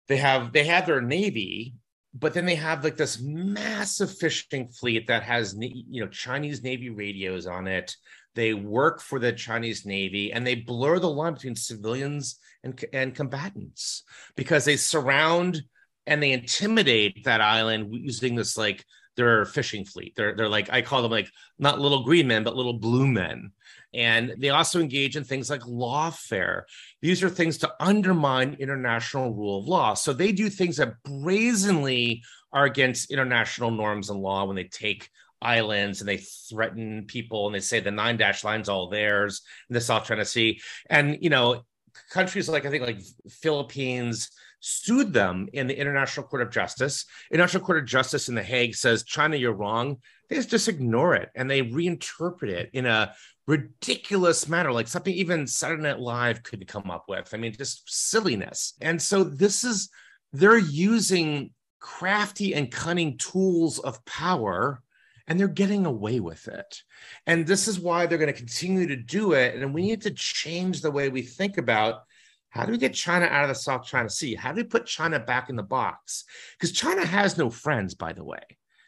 they 0.08 0.18
have 0.18 0.52
they 0.52 0.64
have 0.64 0.88
their 0.88 1.02
navy, 1.02 1.76
but 2.14 2.34
then 2.34 2.48
they 2.48 2.56
have 2.56 2.84
like 2.84 2.98
this 2.98 3.22
massive 3.22 4.18
fishing 4.18 4.68
fleet 4.68 5.08
that 5.08 5.22
has 5.22 5.56
you 5.60 6.04
know 6.04 6.10
Chinese 6.10 6.64
navy 6.64 6.90
radios 6.90 7.46
on 7.46 7.68
it. 7.68 7.96
They 8.36 8.54
work 8.54 9.02
for 9.02 9.20
the 9.20 9.32
Chinese 9.34 9.86
navy 9.86 10.32
and 10.32 10.46
they 10.46 10.56
blur 10.56 11.00
the 11.00 11.10
line 11.10 11.34
between 11.34 11.56
civilians 11.56 12.40
and, 12.64 12.84
and 12.94 13.16
combatants 13.16 14.04
because 14.36 14.66
they 14.66 14.78
surround 14.78 15.62
and 16.06 16.22
they 16.22 16.32
intimidate 16.32 17.24
that 17.26 17.42
island 17.42 17.94
using 17.94 18.36
this 18.36 18.58
like 18.58 18.84
their 19.16 19.46
fishing 19.46 19.86
fleet. 19.86 20.14
They're 20.16 20.36
they're 20.36 20.50
like 20.50 20.70
I 20.72 20.82
call 20.82 21.02
them 21.02 21.12
like 21.12 21.30
not 21.60 21.80
little 21.80 22.04
green 22.04 22.28
men, 22.28 22.44
but 22.44 22.56
little 22.56 22.80
blue 22.80 23.08
men. 23.08 23.52
And 23.94 24.34
they 24.40 24.50
also 24.50 24.80
engage 24.80 25.16
in 25.16 25.24
things 25.24 25.52
like 25.52 25.62
lawfare. 25.62 26.64
These 27.02 27.22
are 27.22 27.30
things 27.30 27.60
to 27.60 27.72
undermine 27.80 28.58
international 28.60 29.34
rule 29.34 29.60
of 29.60 29.68
law. 29.68 29.94
So 29.94 30.14
they 30.14 30.32
do 30.32 30.50
things 30.50 30.78
that 30.78 30.96
brazenly 31.04 32.24
are 32.52 32.66
against 32.66 33.12
international 33.12 33.70
norms 33.70 34.10
and 34.10 34.20
law 34.20 34.46
when 34.46 34.56
they 34.56 34.64
take 34.64 35.10
islands 35.44 36.00
and 36.00 36.08
they 36.08 36.18
threaten 36.18 37.06
people 37.06 37.46
and 37.46 37.56
they 37.56 37.60
say 37.60 37.80
the 37.80 37.92
nine 37.92 38.18
dash 38.18 38.44
line's 38.44 38.70
all 38.70 38.90
theirs 38.90 39.42
in 39.70 39.74
the 39.74 39.82
South 39.82 40.06
China 40.06 40.26
Sea. 40.26 40.60
And, 40.90 41.18
you 41.22 41.30
know, 41.30 41.64
countries 42.12 42.50
like 42.50 42.66
I 42.66 42.70
think 42.70 42.84
like 42.84 43.02
Philippines 43.30 44.32
sued 44.60 45.12
them 45.12 45.50
in 45.52 45.68
the 45.68 45.78
International 45.78 46.26
Court 46.26 46.42
of 46.42 46.50
Justice. 46.50 47.06
International 47.32 47.64
Court 47.64 47.80
of 47.80 47.86
Justice 47.86 48.30
in 48.30 48.36
The 48.36 48.44
Hague 48.44 48.76
says, 48.76 49.04
China, 49.04 49.36
you're 49.36 49.54
wrong. 49.54 49.98
They 50.30 50.40
just 50.42 50.70
ignore 50.70 51.16
it 51.16 51.30
and 51.36 51.52
they 51.52 51.62
reinterpret 51.62 52.50
it 52.50 52.70
in 52.72 52.86
a 52.86 53.14
ridiculous 53.46 54.48
manner, 54.48 54.72
like 54.72 54.88
something 54.88 55.14
even 55.14 55.48
Saturday 55.48 55.84
Night 55.84 56.00
Live 56.00 56.44
could 56.44 56.66
come 56.66 56.90
up 56.90 57.06
with. 57.10 57.34
I 57.34 57.38
mean, 57.38 57.54
just 57.54 57.84
silliness. 57.88 58.74
And 58.80 59.02
so 59.02 59.24
this 59.24 59.66
is, 59.66 59.90
they're 60.32 60.58
using 60.58 61.52
crafty 61.82 62.56
and 62.56 62.72
cunning 62.72 63.18
tools 63.18 63.80
of 63.80 64.04
power 64.06 64.82
and 65.28 65.40
they're 65.40 65.48
getting 65.48 65.86
away 65.86 66.20
with 66.20 66.48
it. 66.48 66.84
And 67.26 67.46
this 67.46 67.68
is 67.68 67.80
why 67.80 68.06
they're 68.06 68.18
going 68.18 68.32
to 68.32 68.38
continue 68.38 68.88
to 68.88 68.96
do 68.96 69.34
it. 69.34 69.56
And 69.56 69.74
we 69.74 69.84
need 69.84 70.02
to 70.02 70.12
change 70.12 70.82
the 70.82 70.92
way 70.92 71.10
we 71.10 71.22
think 71.22 71.58
about 71.58 72.02
how 72.50 72.66
do 72.66 72.72
we 72.72 72.78
get 72.78 72.94
China 72.94 73.26
out 73.26 73.44
of 73.44 73.50
the 73.50 73.56
South 73.56 73.86
China 73.86 74.10
Sea? 74.10 74.36
How 74.36 74.52
do 74.52 74.58
we 74.58 74.64
put 74.64 74.86
China 74.86 75.20
back 75.20 75.50
in 75.50 75.56
the 75.56 75.64
box? 75.64 76.26
Because 76.54 76.72
China 76.72 77.04
has 77.06 77.38
no 77.38 77.50
friends, 77.50 77.96
by 77.96 78.14
the 78.14 78.24
way. 78.24 78.44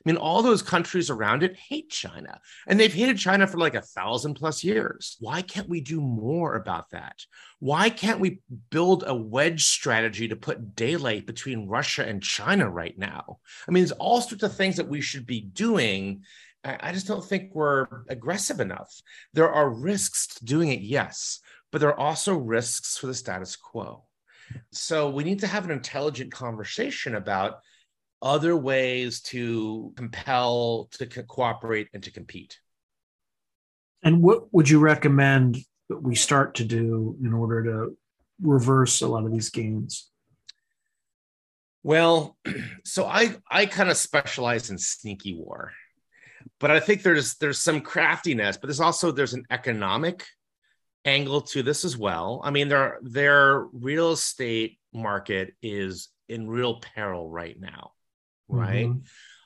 I 0.06 0.12
mean, 0.12 0.18
all 0.18 0.44
those 0.44 0.62
countries 0.62 1.10
around 1.10 1.42
it 1.42 1.56
hate 1.56 1.90
China, 1.90 2.40
and 2.68 2.80
they've 2.80 2.94
hated 2.94 3.18
China 3.18 3.48
for 3.48 3.58
like 3.58 3.74
a 3.74 3.82
thousand 3.82 4.36
plus 4.36 4.64
years. 4.64 5.18
Why 5.20 5.42
can't 5.42 5.68
we 5.68 5.82
do 5.82 6.00
more 6.00 6.56
about 6.56 6.92
that? 6.92 7.26
Why 7.58 7.90
can't 7.90 8.20
we 8.20 8.42
build 8.70 9.04
a 9.08 9.16
wedge 9.16 9.66
strategy 9.66 10.28
to 10.28 10.36
put 10.36 10.76
daylight 10.76 11.26
between 11.26 11.68
Russia 11.68 12.06
and 12.06 12.22
China 12.22 12.70
right 12.70 12.96
now? 12.98 13.40
I 13.68 13.72
mean, 13.72 13.82
there's 13.82 13.94
all 13.94 14.22
sorts 14.22 14.44
of 14.44 14.56
things 14.56 14.76
that 14.76 14.88
we 14.88 15.02
should 15.02 15.26
be 15.26 15.42
doing. 15.42 16.22
I 16.64 16.92
just 16.92 17.08
don't 17.08 17.26
think 17.26 17.56
we're 17.56 17.88
aggressive 18.08 18.60
enough. 18.60 19.02
There 19.34 19.52
are 19.52 19.70
risks 19.70 20.28
to 20.28 20.46
doing 20.46 20.70
it, 20.70 20.82
yes, 20.82 21.40
but 21.72 21.82
there 21.82 21.90
are 21.90 22.00
also 22.00 22.36
risks 22.36 22.98
for 22.98 23.08
the 23.08 23.14
status 23.16 23.56
quo. 23.56 24.04
So 24.72 25.10
we 25.10 25.24
need 25.24 25.40
to 25.40 25.48
have 25.48 25.66
an 25.66 25.72
intelligent 25.72 26.32
conversation 26.32 27.16
about 27.16 27.56
other 28.22 28.56
ways 28.56 29.22
to 29.22 29.94
compel, 29.96 30.90
to 30.94 31.06
co- 31.06 31.24
cooperate, 31.24 31.90
and 31.94 32.04
to 32.04 32.12
compete. 32.12 32.60
And 34.04 34.22
what 34.22 34.54
would 34.54 34.70
you 34.70 34.80
recommend 34.80 35.58
that 35.90 36.02
we 36.02 36.16
start 36.16 36.56
to 36.56 36.66
do 36.66 37.18
in 37.24 37.34
order 37.34 37.64
to 37.64 37.98
reverse 38.42 39.02
a 39.02 39.08
lot 39.08 39.26
of 39.26 39.32
these 39.32 39.50
gains? 39.50 40.10
Well, 41.84 42.38
so 42.84 43.06
I 43.06 43.36
I 43.50 43.66
kind 43.66 43.90
of 43.90 43.98
specialize 43.98 44.70
in 44.70 44.78
sneaky 44.78 45.36
war, 45.36 45.72
but 46.60 46.72
I 46.72 46.80
think 46.80 47.04
there's 47.04 47.36
there's 47.36 47.62
some 47.62 47.82
craftiness, 47.82 48.58
but 48.58 48.68
there's 48.68 48.80
also 48.80 49.12
there's 49.12 49.34
an 49.34 49.46
economic 49.50 50.26
angle 51.06 51.42
to 51.42 51.64
this 51.64 51.86
as 51.86 51.98
well. 51.98 52.42
I 52.44 52.52
mean, 52.52 52.70
their 52.70 53.00
their 53.02 53.66
real 53.72 54.12
estate 54.12 54.80
market 54.94 55.54
is 55.62 56.10
in 56.28 56.48
real 56.48 56.80
peril 56.80 57.30
right 57.30 57.60
now 57.60 57.92
right? 58.48 58.88
Mm-hmm. 58.88 59.00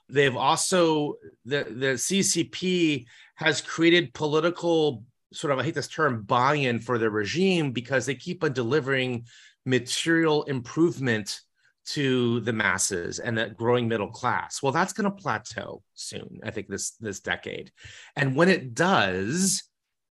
They've 0.10 0.36
also 0.36 1.16
the 1.46 1.66
the 1.66 1.94
CCP 1.96 3.06
has 3.36 3.62
created 3.62 4.14
political 4.14 5.04
sort 5.32 5.54
of 5.54 5.60
I 5.60 5.64
hate 5.64 5.76
this 5.76 5.88
term 5.88 6.24
buy-in 6.24 6.80
for 6.80 6.98
the 6.98 7.10
regime 7.10 7.72
because 7.72 8.06
they 8.06 8.16
keep 8.16 8.44
on 8.44 8.54
delivering 8.54 9.26
material 9.66 10.44
improvement 10.44 11.40
to 11.86 12.40
the 12.42 12.54
masses 12.54 13.20
and 13.20 13.38
the 13.38 13.48
growing 13.50 13.88
middle 13.88 14.10
class. 14.10 14.62
Well, 14.62 14.72
that's 14.72 14.94
going 14.94 15.06
to 15.06 15.16
plateau 15.16 15.82
soon, 15.94 16.40
I 16.44 16.52
think 16.52 16.68
this 16.68 16.92
this 17.00 17.20
decade. 17.20 17.72
And 18.16 18.36
when 18.36 18.50
it 18.50 18.74
does, 18.74 19.64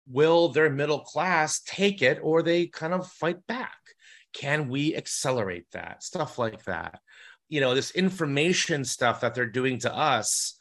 will 0.06 0.48
their 0.50 0.70
middle 0.70 1.00
class 1.00 1.60
take 1.60 2.02
it 2.02 2.18
or 2.22 2.42
they 2.42 2.66
kind 2.66 2.94
of 2.94 3.06
fight 3.08 3.46
back? 3.46 3.76
Can 4.32 4.68
we 4.68 4.94
accelerate 4.94 5.66
that? 5.72 6.02
Stuff 6.02 6.38
like 6.38 6.64
that 6.64 7.00
you 7.48 7.60
know 7.60 7.74
this 7.74 7.90
information 7.92 8.84
stuff 8.84 9.20
that 9.20 9.34
they're 9.34 9.46
doing 9.46 9.78
to 9.78 9.94
us 9.94 10.58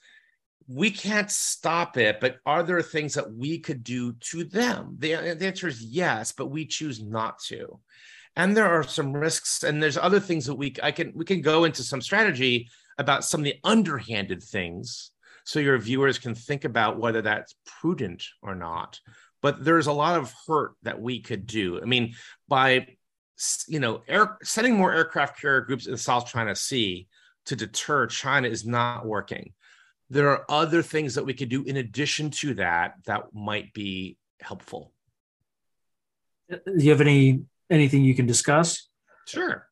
we 0.67 0.89
can't 0.89 1.29
stop 1.29 1.97
it 1.97 2.19
but 2.19 2.37
are 2.45 2.63
there 2.63 2.81
things 2.81 3.13
that 3.13 3.31
we 3.31 3.59
could 3.59 3.83
do 3.83 4.13
to 4.13 4.43
them? 4.43 4.95
The, 4.99 5.15
uh, 5.15 5.33
the 5.35 5.47
answer 5.47 5.67
is 5.67 5.81
yes 5.81 6.31
but 6.31 6.47
we 6.47 6.65
choose 6.65 7.01
not 7.01 7.39
to. 7.47 7.79
And 8.35 8.55
there 8.55 8.67
are 8.67 8.83
some 8.83 9.13
risks 9.13 9.63
and 9.63 9.81
there's 9.81 9.97
other 9.97 10.19
things 10.19 10.45
that 10.45 10.55
we 10.55 10.75
i 10.83 10.91
can 10.91 11.13
we 11.15 11.25
can 11.25 11.41
go 11.41 11.63
into 11.63 11.83
some 11.83 12.01
strategy 12.01 12.69
about 12.97 13.23
some 13.23 13.41
of 13.41 13.45
the 13.45 13.59
underhanded 13.63 14.41
things 14.41 15.11
so 15.45 15.59
your 15.59 15.77
viewers 15.77 16.17
can 16.17 16.33
think 16.33 16.65
about 16.65 16.97
whether 16.97 17.21
that's 17.21 17.53
prudent 17.65 18.23
or 18.41 18.55
not. 18.55 18.99
But 19.41 19.63
there's 19.63 19.87
a 19.87 19.93
lot 19.93 20.17
of 20.17 20.33
hurt 20.47 20.73
that 20.81 20.99
we 20.99 21.19
could 21.21 21.45
do. 21.45 21.79
I 21.81 21.85
mean 21.85 22.15
by 22.47 22.87
you 23.67 23.79
know, 23.79 24.01
air, 24.07 24.37
sending 24.43 24.75
more 24.75 24.93
aircraft 24.93 25.39
carrier 25.39 25.61
groups 25.61 25.85
in 25.85 25.91
the 25.91 25.97
South 25.97 26.27
China 26.27 26.55
Sea 26.55 27.07
to 27.45 27.55
deter 27.55 28.07
China 28.07 28.47
is 28.47 28.65
not 28.65 29.05
working. 29.05 29.53
There 30.09 30.29
are 30.29 30.45
other 30.49 30.81
things 30.81 31.15
that 31.15 31.25
we 31.25 31.33
could 31.33 31.49
do 31.49 31.63
in 31.63 31.77
addition 31.77 32.29
to 32.31 32.53
that 32.55 32.93
that 33.05 33.33
might 33.33 33.73
be 33.73 34.17
helpful. 34.39 34.91
Do 36.49 36.59
you 36.77 36.91
have 36.91 37.01
any 37.01 37.41
anything 37.69 38.03
you 38.03 38.15
can 38.15 38.27
discuss? 38.27 38.87
Sure. 39.27 39.67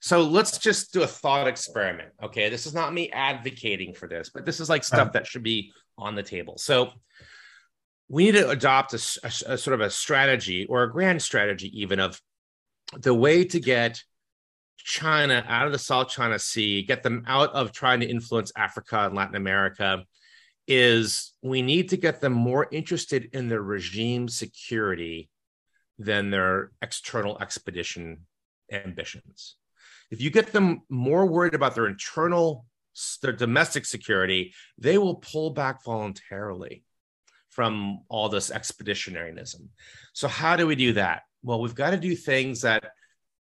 So 0.00 0.22
let's 0.22 0.58
just 0.58 0.92
do 0.92 1.02
a 1.02 1.06
thought 1.06 1.48
experiment. 1.48 2.10
Okay, 2.22 2.48
this 2.48 2.66
is 2.66 2.74
not 2.74 2.94
me 2.94 3.10
advocating 3.10 3.94
for 3.94 4.08
this, 4.08 4.30
but 4.30 4.46
this 4.46 4.60
is 4.60 4.68
like 4.68 4.84
stuff 4.84 5.12
that 5.12 5.26
should 5.26 5.42
be 5.42 5.72
on 5.98 6.14
the 6.14 6.22
table. 6.22 6.56
So 6.56 6.92
we 8.08 8.24
need 8.24 8.32
to 8.32 8.48
adopt 8.48 8.94
a, 8.94 9.20
a, 9.24 9.52
a, 9.52 9.58
sort 9.58 9.74
of 9.74 9.80
a 9.80 9.90
strategy 9.90 10.66
or 10.66 10.84
a 10.84 10.90
grand 10.90 11.20
strategy, 11.20 11.68
even 11.80 11.98
of 12.00 12.20
the 12.96 13.14
way 13.14 13.44
to 13.44 13.60
get 13.60 14.02
China 14.78 15.44
out 15.46 15.66
of 15.66 15.72
the 15.72 15.78
South 15.78 16.08
China 16.08 16.38
Sea, 16.38 16.82
get 16.82 17.02
them 17.02 17.24
out 17.26 17.52
of 17.52 17.72
trying 17.72 18.00
to 18.00 18.06
influence 18.06 18.52
Africa 18.56 19.06
and 19.06 19.14
Latin 19.14 19.36
America, 19.36 20.04
is 20.66 21.32
we 21.42 21.62
need 21.62 21.90
to 21.90 21.96
get 21.96 22.20
them 22.20 22.32
more 22.32 22.68
interested 22.70 23.30
in 23.32 23.48
their 23.48 23.62
regime 23.62 24.28
security 24.28 25.30
than 25.98 26.30
their 26.30 26.70
external 26.80 27.38
expedition 27.40 28.26
ambitions. 28.70 29.56
If 30.10 30.20
you 30.20 30.30
get 30.30 30.52
them 30.52 30.82
more 30.88 31.26
worried 31.26 31.54
about 31.54 31.74
their 31.74 31.86
internal, 31.86 32.64
their 33.22 33.32
domestic 33.32 33.84
security, 33.84 34.54
they 34.78 34.98
will 34.98 35.16
pull 35.16 35.50
back 35.50 35.84
voluntarily 35.84 36.84
from 37.50 38.00
all 38.08 38.28
this 38.28 38.50
expeditionaryism. 38.50 39.68
So, 40.12 40.28
how 40.28 40.56
do 40.56 40.66
we 40.66 40.76
do 40.76 40.92
that? 40.94 41.22
Well, 41.48 41.62
we've 41.62 41.74
got 41.74 41.92
to 41.92 41.96
do 41.96 42.14
things 42.14 42.60
that 42.60 42.90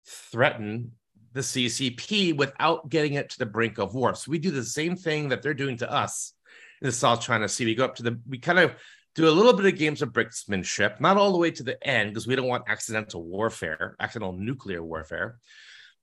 threaten 0.06 0.92
the 1.32 1.40
CCP 1.40 2.36
without 2.36 2.90
getting 2.90 3.14
it 3.14 3.30
to 3.30 3.40
the 3.40 3.46
brink 3.46 3.78
of 3.78 3.96
war. 3.96 4.14
So 4.14 4.30
we 4.30 4.40
do 4.40 4.52
the 4.52 4.62
same 4.62 4.98
thing 4.98 5.30
that 5.30 5.42
they're 5.42 5.54
doing 5.54 5.78
to 5.78 5.90
us 5.90 6.34
in 6.82 6.88
the 6.88 6.92
South 6.92 7.22
China 7.22 7.48
Sea. 7.48 7.64
We 7.64 7.76
go 7.76 7.86
up 7.86 7.96
to 7.96 8.04
the, 8.04 8.20
we 8.28 8.40
kind 8.40 8.60
of 8.60 8.76
do 9.16 9.30
a 9.30 9.32
little 9.32 9.54
bit 9.54 9.68
of 9.68 9.80
games 9.80 10.02
of 10.02 10.12
brinksmanship, 10.12 11.00
not 11.00 11.16
all 11.16 11.32
the 11.32 11.38
way 11.38 11.50
to 11.52 11.64
the 11.64 11.82
end 11.88 12.10
because 12.10 12.28
we 12.28 12.36
don't 12.36 12.50
want 12.50 12.66
accidental 12.68 13.24
warfare, 13.24 13.96
accidental 14.02 14.34
nuclear 14.34 14.84
warfare. 14.84 15.38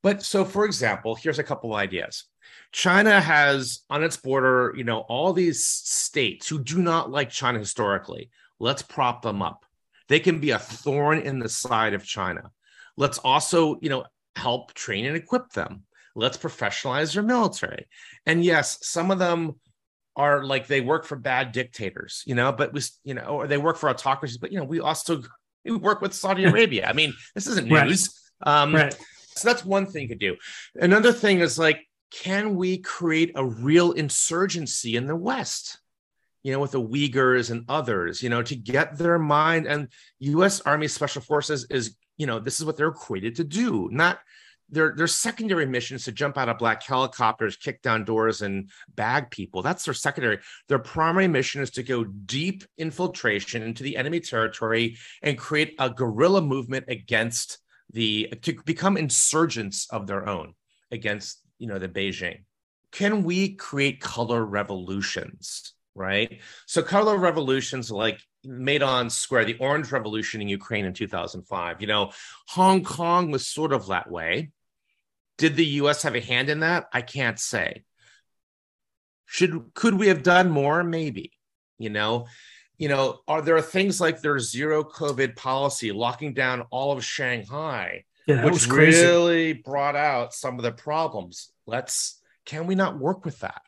But 0.02 0.22
so, 0.22 0.46
for 0.46 0.64
example, 0.64 1.16
here's 1.16 1.38
a 1.38 1.44
couple 1.44 1.74
ideas. 1.74 2.24
China 2.72 3.20
has 3.20 3.80
on 3.90 4.02
its 4.02 4.16
border, 4.16 4.72
you 4.74 4.84
know, 4.84 5.00
all 5.00 5.34
these 5.34 5.66
states 5.66 6.48
who 6.48 6.64
do 6.64 6.80
not 6.80 7.10
like 7.10 7.28
China 7.28 7.58
historically. 7.58 8.30
Let's 8.58 8.80
prop 8.80 9.20
them 9.20 9.42
up. 9.42 9.66
They 10.10 10.20
can 10.20 10.40
be 10.40 10.50
a 10.50 10.58
thorn 10.58 11.20
in 11.20 11.38
the 11.38 11.48
side 11.48 11.94
of 11.94 12.04
China. 12.04 12.50
Let's 12.96 13.18
also, 13.18 13.78
you 13.80 13.88
know, 13.88 14.04
help 14.34 14.74
train 14.74 15.06
and 15.06 15.16
equip 15.16 15.50
them. 15.52 15.84
Let's 16.16 16.36
professionalize 16.36 17.14
their 17.14 17.22
military. 17.22 17.86
And 18.26 18.44
yes, 18.44 18.78
some 18.82 19.12
of 19.12 19.20
them 19.20 19.60
are 20.16 20.44
like 20.44 20.66
they 20.66 20.80
work 20.80 21.04
for 21.04 21.16
bad 21.16 21.52
dictators, 21.52 22.24
you 22.26 22.34
know, 22.34 22.50
but 22.50 22.72
we, 22.72 22.80
you 23.04 23.14
know, 23.14 23.22
or 23.22 23.46
they 23.46 23.56
work 23.56 23.76
for 23.76 23.88
autocracies, 23.88 24.38
but 24.38 24.50
you 24.50 24.58
know, 24.58 24.64
we 24.64 24.80
also 24.80 25.22
we 25.64 25.76
work 25.76 26.00
with 26.00 26.12
Saudi 26.12 26.44
Arabia. 26.44 26.88
I 26.88 26.92
mean, 26.92 27.14
this 27.36 27.46
isn't 27.46 27.68
news. 27.68 28.12
Right. 28.44 28.62
Um, 28.62 28.74
right. 28.74 28.92
So 29.36 29.48
that's 29.48 29.64
one 29.64 29.86
thing 29.86 30.02
you 30.02 30.08
could 30.08 30.18
do. 30.18 30.36
Another 30.74 31.12
thing 31.12 31.38
is 31.38 31.56
like, 31.56 31.86
can 32.10 32.56
we 32.56 32.78
create 32.78 33.30
a 33.36 33.44
real 33.44 33.92
insurgency 33.92 34.96
in 34.96 35.06
the 35.06 35.14
West? 35.14 35.79
You 36.42 36.52
know, 36.52 36.60
with 36.60 36.72
the 36.72 36.80
Uyghurs 36.80 37.50
and 37.50 37.64
others, 37.68 38.22
you 38.22 38.30
know, 38.30 38.42
to 38.42 38.56
get 38.56 38.96
their 38.96 39.18
mind. 39.18 39.66
And 39.66 39.88
U.S. 40.20 40.60
Army 40.62 40.88
Special 40.88 41.22
Forces 41.22 41.66
is, 41.70 41.96
you 42.16 42.26
know, 42.26 42.38
this 42.38 42.60
is 42.60 42.66
what 42.66 42.76
they're 42.76 42.92
created 42.92 43.36
to 43.36 43.44
do, 43.44 43.88
not 43.92 44.20
their 44.70 44.94
their 44.96 45.06
secondary 45.06 45.66
mission 45.66 45.96
is 45.96 46.04
to 46.04 46.12
jump 46.12 46.38
out 46.38 46.48
of 46.48 46.58
black 46.58 46.82
helicopters, 46.82 47.56
kick 47.56 47.82
down 47.82 48.04
doors, 48.04 48.42
and 48.42 48.70
bag 48.94 49.30
people. 49.30 49.62
That's 49.62 49.84
their 49.84 49.94
secondary. 49.94 50.38
Their 50.68 50.78
primary 50.78 51.28
mission 51.28 51.60
is 51.60 51.70
to 51.72 51.82
go 51.82 52.04
deep 52.04 52.64
infiltration 52.78 53.62
into 53.62 53.82
the 53.82 53.96
enemy 53.96 54.20
territory 54.20 54.96
and 55.22 55.36
create 55.36 55.74
a 55.78 55.90
guerrilla 55.90 56.40
movement 56.40 56.86
against 56.88 57.58
the 57.92 58.32
to 58.42 58.54
become 58.64 58.96
insurgents 58.96 59.88
of 59.90 60.06
their 60.06 60.28
own 60.28 60.54
against 60.90 61.40
you 61.58 61.66
know 61.66 61.78
the 61.78 61.88
Beijing. 61.88 62.44
Can 62.92 63.22
we 63.24 63.54
create 63.54 64.00
color 64.00 64.44
revolutions? 64.44 65.74
Right. 66.00 66.40
So 66.64 66.82
color 66.82 67.18
revolutions 67.18 67.90
like 67.90 68.18
Maidan 68.42 69.10
Square, 69.10 69.44
the 69.44 69.58
Orange 69.58 69.92
Revolution 69.92 70.40
in 70.40 70.48
Ukraine 70.48 70.86
in 70.86 70.94
2005. 70.94 71.82
You 71.82 71.86
know, 71.86 72.12
Hong 72.48 72.82
Kong 72.82 73.30
was 73.30 73.46
sort 73.46 73.74
of 73.74 73.88
that 73.88 74.10
way. 74.10 74.50
Did 75.36 75.56
the 75.56 75.66
US 75.82 76.02
have 76.04 76.16
a 76.16 76.20
hand 76.20 76.48
in 76.48 76.60
that? 76.60 76.86
I 76.90 77.02
can't 77.02 77.38
say. 77.38 77.84
Should 79.26 79.74
could 79.74 79.92
we 79.92 80.08
have 80.08 80.22
done 80.22 80.48
more? 80.48 80.82
Maybe. 80.82 81.32
You 81.76 81.90
know, 81.90 82.28
you 82.78 82.88
know, 82.88 83.20
are 83.28 83.42
there 83.42 83.60
things 83.60 84.00
like 84.00 84.22
their 84.22 84.38
zero 84.38 84.82
COVID 84.82 85.36
policy, 85.36 85.92
locking 85.92 86.32
down 86.32 86.62
all 86.70 86.92
of 86.92 87.04
Shanghai, 87.04 88.04
yeah, 88.26 88.42
which 88.46 88.66
really 88.68 89.52
brought 89.52 89.96
out 89.96 90.32
some 90.32 90.56
of 90.56 90.62
the 90.62 90.72
problems? 90.72 91.52
Let's 91.66 92.22
can 92.46 92.66
we 92.66 92.74
not 92.74 92.98
work 92.98 93.26
with 93.26 93.40
that? 93.40 93.60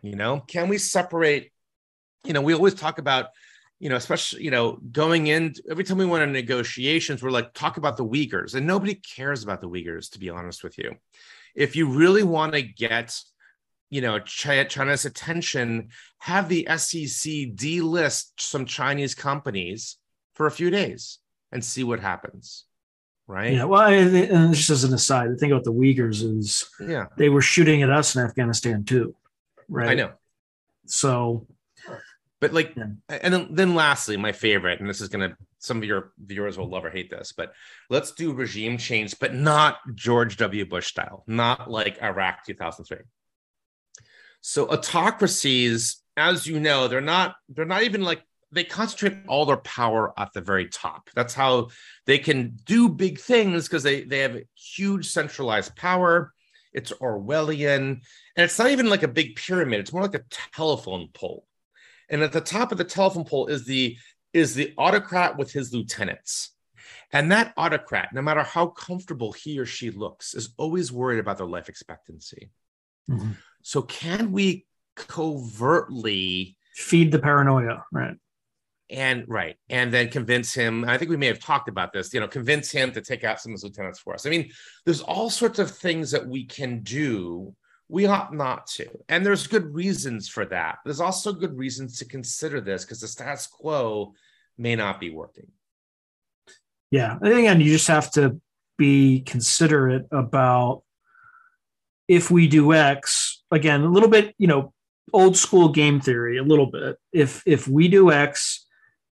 You 0.00 0.16
know, 0.16 0.40
can 0.40 0.70
we 0.70 0.78
separate? 0.78 1.52
You 2.24 2.32
know, 2.32 2.40
we 2.40 2.54
always 2.54 2.74
talk 2.74 2.98
about 2.98 3.26
you 3.78 3.90
know, 3.90 3.96
especially, 3.96 4.42
you 4.42 4.50
know, 4.50 4.78
going 4.90 5.26
in 5.26 5.54
every 5.70 5.84
time 5.84 5.98
we 5.98 6.06
went 6.06 6.22
on 6.22 6.32
negotiations, 6.32 7.22
we're 7.22 7.30
like, 7.30 7.52
talk 7.52 7.76
about 7.76 7.96
the 7.96 8.04
Uyghurs. 8.04 8.54
And 8.54 8.66
nobody 8.66 8.94
cares 8.94 9.42
about 9.42 9.60
the 9.60 9.68
Uyghurs, 9.68 10.10
to 10.12 10.18
be 10.18 10.30
honest 10.30 10.64
with 10.64 10.78
you. 10.78 10.96
If 11.54 11.76
you 11.76 11.86
really 11.86 12.22
want 12.22 12.54
to 12.54 12.62
get, 12.62 13.18
you 13.90 14.00
know, 14.00 14.18
China's 14.20 15.04
attention, 15.04 15.88
have 16.18 16.48
the 16.48 16.66
SEC 16.76 17.32
delist 17.54 18.32
some 18.38 18.64
Chinese 18.64 19.14
companies 19.14 19.96
for 20.34 20.46
a 20.46 20.50
few 20.50 20.70
days 20.70 21.18
and 21.52 21.62
see 21.64 21.84
what 21.84 22.00
happens. 22.00 22.64
Right. 23.26 23.54
Yeah. 23.54 23.64
Well, 23.64 23.82
and 23.82 24.54
just 24.54 24.70
as 24.70 24.84
an 24.84 24.94
aside, 24.94 25.30
the 25.30 25.36
thing 25.36 25.50
about 25.50 25.64
the 25.64 25.72
Uyghurs 25.72 26.22
is, 26.22 26.70
yeah, 26.80 27.06
they 27.18 27.28
were 27.28 27.42
shooting 27.42 27.82
at 27.82 27.90
us 27.90 28.14
in 28.14 28.22
Afghanistan 28.22 28.84
too. 28.84 29.16
Right. 29.68 29.88
I 29.88 29.94
know. 29.94 30.12
So 30.86 31.46
but 32.40 32.52
like, 32.52 32.74
yeah. 32.76 32.84
and 33.08 33.32
then, 33.32 33.48
then 33.50 33.74
lastly, 33.74 34.16
my 34.16 34.32
favorite, 34.32 34.80
and 34.80 34.88
this 34.88 35.00
is 35.00 35.08
gonna 35.08 35.36
some 35.58 35.78
of 35.78 35.84
your 35.84 36.12
viewers 36.18 36.58
will 36.58 36.68
love 36.68 36.84
or 36.84 36.90
hate 36.90 37.10
this, 37.10 37.32
but 37.32 37.52
let's 37.90 38.12
do 38.12 38.32
regime 38.32 38.78
change, 38.78 39.18
but 39.18 39.34
not 39.34 39.78
George 39.94 40.36
W. 40.36 40.66
Bush 40.66 40.86
style, 40.86 41.24
not 41.26 41.70
like 41.70 42.02
Iraq 42.02 42.44
2003. 42.44 42.98
So 44.42 44.68
autocracies, 44.68 46.02
as 46.16 46.46
you 46.46 46.60
know, 46.60 46.88
they're 46.88 47.00
not 47.00 47.36
they're 47.48 47.64
not 47.64 47.82
even 47.82 48.02
like 48.02 48.22
they 48.52 48.64
concentrate 48.64 49.18
all 49.26 49.46
their 49.46 49.56
power 49.56 50.12
at 50.18 50.32
the 50.32 50.40
very 50.40 50.68
top. 50.68 51.08
That's 51.14 51.34
how 51.34 51.70
they 52.04 52.18
can 52.18 52.56
do 52.64 52.88
big 52.88 53.18
things 53.18 53.66
because 53.66 53.82
they 53.82 54.04
they 54.04 54.20
have 54.20 54.38
huge 54.54 55.08
centralized 55.08 55.74
power. 55.74 56.32
It's 56.72 56.92
Orwellian, 56.92 58.02
and 58.36 58.44
it's 58.44 58.58
not 58.58 58.70
even 58.70 58.90
like 58.90 59.02
a 59.02 59.08
big 59.08 59.36
pyramid. 59.36 59.80
It's 59.80 59.92
more 59.94 60.02
like 60.02 60.14
a 60.14 60.24
telephone 60.52 61.08
pole 61.14 61.45
and 62.08 62.22
at 62.22 62.32
the 62.32 62.40
top 62.40 62.72
of 62.72 62.78
the 62.78 62.84
telephone 62.84 63.24
pole 63.24 63.46
is 63.46 63.64
the 63.64 63.96
is 64.32 64.54
the 64.54 64.74
autocrat 64.76 65.38
with 65.38 65.52
his 65.52 65.72
lieutenants. 65.72 66.52
And 67.12 67.32
that 67.32 67.54
autocrat, 67.56 68.12
no 68.12 68.20
matter 68.20 68.42
how 68.42 68.66
comfortable 68.66 69.32
he 69.32 69.58
or 69.58 69.66
she 69.66 69.90
looks, 69.90 70.34
is 70.34 70.50
always 70.56 70.92
worried 70.92 71.18
about 71.18 71.38
their 71.38 71.46
life 71.46 71.68
expectancy. 71.68 72.50
Mm-hmm. 73.10 73.32
So, 73.62 73.82
can 73.82 74.32
we 74.32 74.66
covertly 74.96 76.56
feed 76.74 77.12
the 77.12 77.18
paranoia, 77.18 77.84
right? 77.92 78.16
And 78.88 79.24
right, 79.26 79.56
and 79.68 79.92
then 79.92 80.08
convince 80.10 80.54
him. 80.54 80.84
I 80.84 80.98
think 80.98 81.10
we 81.10 81.16
may 81.16 81.26
have 81.26 81.40
talked 81.40 81.68
about 81.68 81.92
this. 81.92 82.12
You 82.12 82.20
know, 82.20 82.28
convince 82.28 82.70
him 82.70 82.92
to 82.92 83.00
take 83.00 83.24
out 83.24 83.40
some 83.40 83.50
of 83.52 83.54
his 83.54 83.64
lieutenants 83.64 83.98
for 83.98 84.14
us. 84.14 84.26
I 84.26 84.30
mean, 84.30 84.50
there's 84.84 85.00
all 85.00 85.30
sorts 85.30 85.58
of 85.58 85.70
things 85.70 86.10
that 86.12 86.26
we 86.26 86.44
can 86.44 86.82
do 86.82 87.54
we 87.88 88.06
ought 88.06 88.34
not 88.34 88.66
to. 88.66 88.88
And 89.08 89.24
there's 89.24 89.46
good 89.46 89.72
reasons 89.74 90.28
for 90.28 90.44
that. 90.46 90.78
There's 90.84 91.00
also 91.00 91.32
good 91.32 91.56
reasons 91.56 91.98
to 91.98 92.04
consider 92.04 92.60
this 92.60 92.84
because 92.84 93.00
the 93.00 93.08
status 93.08 93.46
quo 93.46 94.14
may 94.58 94.74
not 94.74 94.98
be 94.98 95.10
working. 95.10 95.48
Yeah. 96.90 97.16
And 97.20 97.32
again, 97.32 97.60
you 97.60 97.72
just 97.72 97.88
have 97.88 98.10
to 98.12 98.40
be 98.78 99.20
considerate 99.20 100.06
about 100.10 100.82
if 102.08 102.30
we 102.30 102.46
do 102.48 102.72
X, 102.72 103.42
again, 103.50 103.82
a 103.82 103.90
little 103.90 104.08
bit, 104.08 104.34
you 104.38 104.46
know, 104.46 104.72
old 105.12 105.36
school 105.36 105.68
game 105.70 106.00
theory, 106.00 106.38
a 106.38 106.42
little 106.42 106.66
bit. 106.66 106.96
If 107.12 107.42
if 107.46 107.66
we 107.68 107.88
do 107.88 108.12
X, 108.12 108.66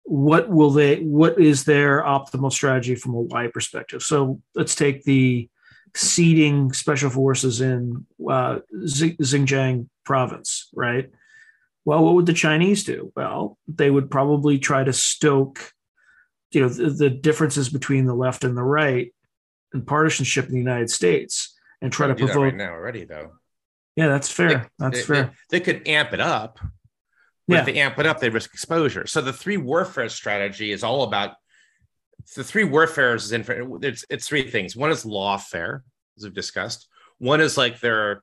what 0.04 0.48
will 0.48 0.70
they 0.70 1.00
what 1.00 1.40
is 1.40 1.64
their 1.64 2.02
optimal 2.02 2.52
strategy 2.52 2.94
from 2.94 3.14
a 3.14 3.20
Y 3.20 3.48
perspective? 3.48 4.02
So 4.02 4.40
let's 4.54 4.74
take 4.74 5.04
the 5.04 5.48
seeding 5.96 6.72
special 6.74 7.08
forces 7.08 7.62
in 7.62 8.06
uh, 8.28 8.58
Xinjiang 8.74 9.88
province, 10.04 10.68
right? 10.74 11.10
Well, 11.86 12.04
what 12.04 12.14
would 12.14 12.26
the 12.26 12.34
Chinese 12.34 12.84
do? 12.84 13.12
Well, 13.16 13.56
they 13.66 13.90
would 13.90 14.10
probably 14.10 14.58
try 14.58 14.84
to 14.84 14.92
stoke, 14.92 15.72
you 16.50 16.60
know, 16.60 16.68
the, 16.68 16.90
the 16.90 17.10
differences 17.10 17.70
between 17.70 18.04
the 18.04 18.14
left 18.14 18.44
and 18.44 18.56
the 18.56 18.62
right 18.62 19.14
and 19.72 19.86
partisanship 19.86 20.46
in 20.46 20.52
the 20.52 20.58
United 20.58 20.90
States, 20.90 21.54
and 21.80 21.90
try 21.90 22.08
to 22.08 22.14
provoke. 22.14 22.36
right 22.36 22.54
now 22.54 22.72
already, 22.72 23.04
though. 23.04 23.32
Yeah, 23.94 24.08
that's 24.08 24.30
fair. 24.30 24.48
They, 24.48 24.64
that's 24.78 24.98
they, 24.98 25.02
fair. 25.04 25.32
They, 25.50 25.58
they, 25.58 25.64
could 25.64 25.88
amp 25.88 26.12
it 26.12 26.20
up. 26.20 26.58
But 27.48 27.54
yeah. 27.54 27.60
if 27.60 27.66
they 27.66 27.80
amp 27.80 27.98
it 27.98 28.06
up, 28.06 28.20
they 28.20 28.28
risk 28.28 28.52
exposure. 28.52 29.06
So 29.06 29.22
the 29.22 29.32
three 29.32 29.56
warfare 29.56 30.10
strategy 30.10 30.72
is 30.72 30.84
all 30.84 31.04
about 31.04 31.36
the 32.34 32.44
three 32.44 32.64
warfares 32.64 33.24
is 33.24 33.32
in 33.32 33.44
it's 33.82 34.04
it's 34.10 34.28
three 34.28 34.50
things. 34.50 34.76
One 34.76 34.90
is 34.90 35.04
lawfare, 35.04 35.80
as 36.16 36.24
we've 36.24 36.34
discussed. 36.34 36.88
One 37.18 37.40
is 37.40 37.56
like 37.56 37.80
their, 37.80 38.22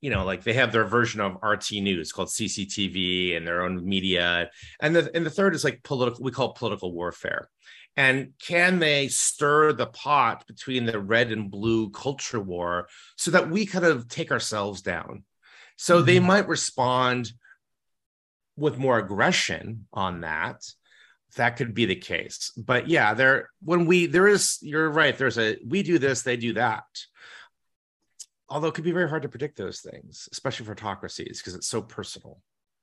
you 0.00 0.10
know, 0.10 0.24
like 0.24 0.44
they 0.44 0.54
have 0.54 0.72
their 0.72 0.84
version 0.84 1.20
of 1.20 1.38
RT 1.42 1.72
News 1.72 2.12
called 2.12 2.28
CCTV 2.28 3.36
and 3.36 3.46
their 3.46 3.62
own 3.62 3.84
media, 3.86 4.50
and 4.80 4.94
the 4.94 5.10
and 5.14 5.26
the 5.26 5.30
third 5.30 5.54
is 5.54 5.64
like 5.64 5.82
political. 5.82 6.24
We 6.24 6.30
call 6.30 6.52
political 6.52 6.92
warfare. 6.92 7.48
And 7.94 8.32
can 8.38 8.78
they 8.78 9.08
stir 9.08 9.74
the 9.74 9.86
pot 9.86 10.46
between 10.46 10.86
the 10.86 10.98
red 10.98 11.30
and 11.30 11.50
blue 11.50 11.90
culture 11.90 12.40
war 12.40 12.88
so 13.16 13.32
that 13.32 13.50
we 13.50 13.66
kind 13.66 13.84
of 13.84 14.08
take 14.08 14.32
ourselves 14.32 14.80
down? 14.80 15.24
So 15.76 15.96
mm-hmm. 15.96 16.06
they 16.06 16.18
might 16.18 16.48
respond 16.48 17.32
with 18.56 18.78
more 18.78 18.98
aggression 18.98 19.86
on 19.92 20.22
that 20.22 20.62
that 21.36 21.56
could 21.56 21.74
be 21.74 21.86
the 21.86 21.96
case. 21.96 22.52
But 22.56 22.88
yeah 22.88 23.14
there 23.14 23.48
when 23.62 23.86
we 23.86 24.06
there 24.06 24.28
is 24.28 24.58
you're 24.62 24.90
right 24.90 25.16
there's 25.16 25.38
a 25.38 25.58
we 25.66 25.82
do 25.82 25.98
this 25.98 26.22
they 26.22 26.36
do 26.36 26.54
that. 26.54 26.84
Although 28.48 28.68
it 28.68 28.74
could 28.74 28.84
be 28.84 28.92
very 28.92 29.08
hard 29.08 29.22
to 29.22 29.28
predict 29.28 29.56
those 29.56 29.80
things 29.80 30.28
especially 30.32 30.66
for 30.66 30.72
autocracies 30.72 31.38
because 31.38 31.54
it's 31.54 31.68
so 31.68 31.82
personal. 31.82 32.40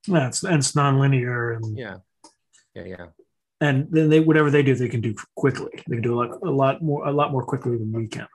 Yeah 0.07 0.27
it's, 0.27 0.43
and 0.43 0.55
it's 0.55 0.73
nonlinear 0.73 1.55
and 1.55 1.77
yeah. 1.77 1.97
Yeah 2.73 2.85
yeah. 2.85 3.05
And 3.61 3.87
then 3.91 4.09
they 4.09 4.19
whatever 4.19 4.49
they 4.49 4.63
do 4.63 4.75
they 4.75 4.89
can 4.89 5.01
do 5.01 5.15
quickly. 5.35 5.71
They 5.87 5.97
can 5.97 6.01
do 6.01 6.15
a 6.15 6.19
lot, 6.21 6.41
a 6.43 6.51
lot 6.51 6.81
more 6.81 7.07
a 7.07 7.11
lot 7.11 7.31
more 7.31 7.43
quickly 7.43 7.77
than 7.77 7.91
we 7.91 8.07
can. 8.07 8.27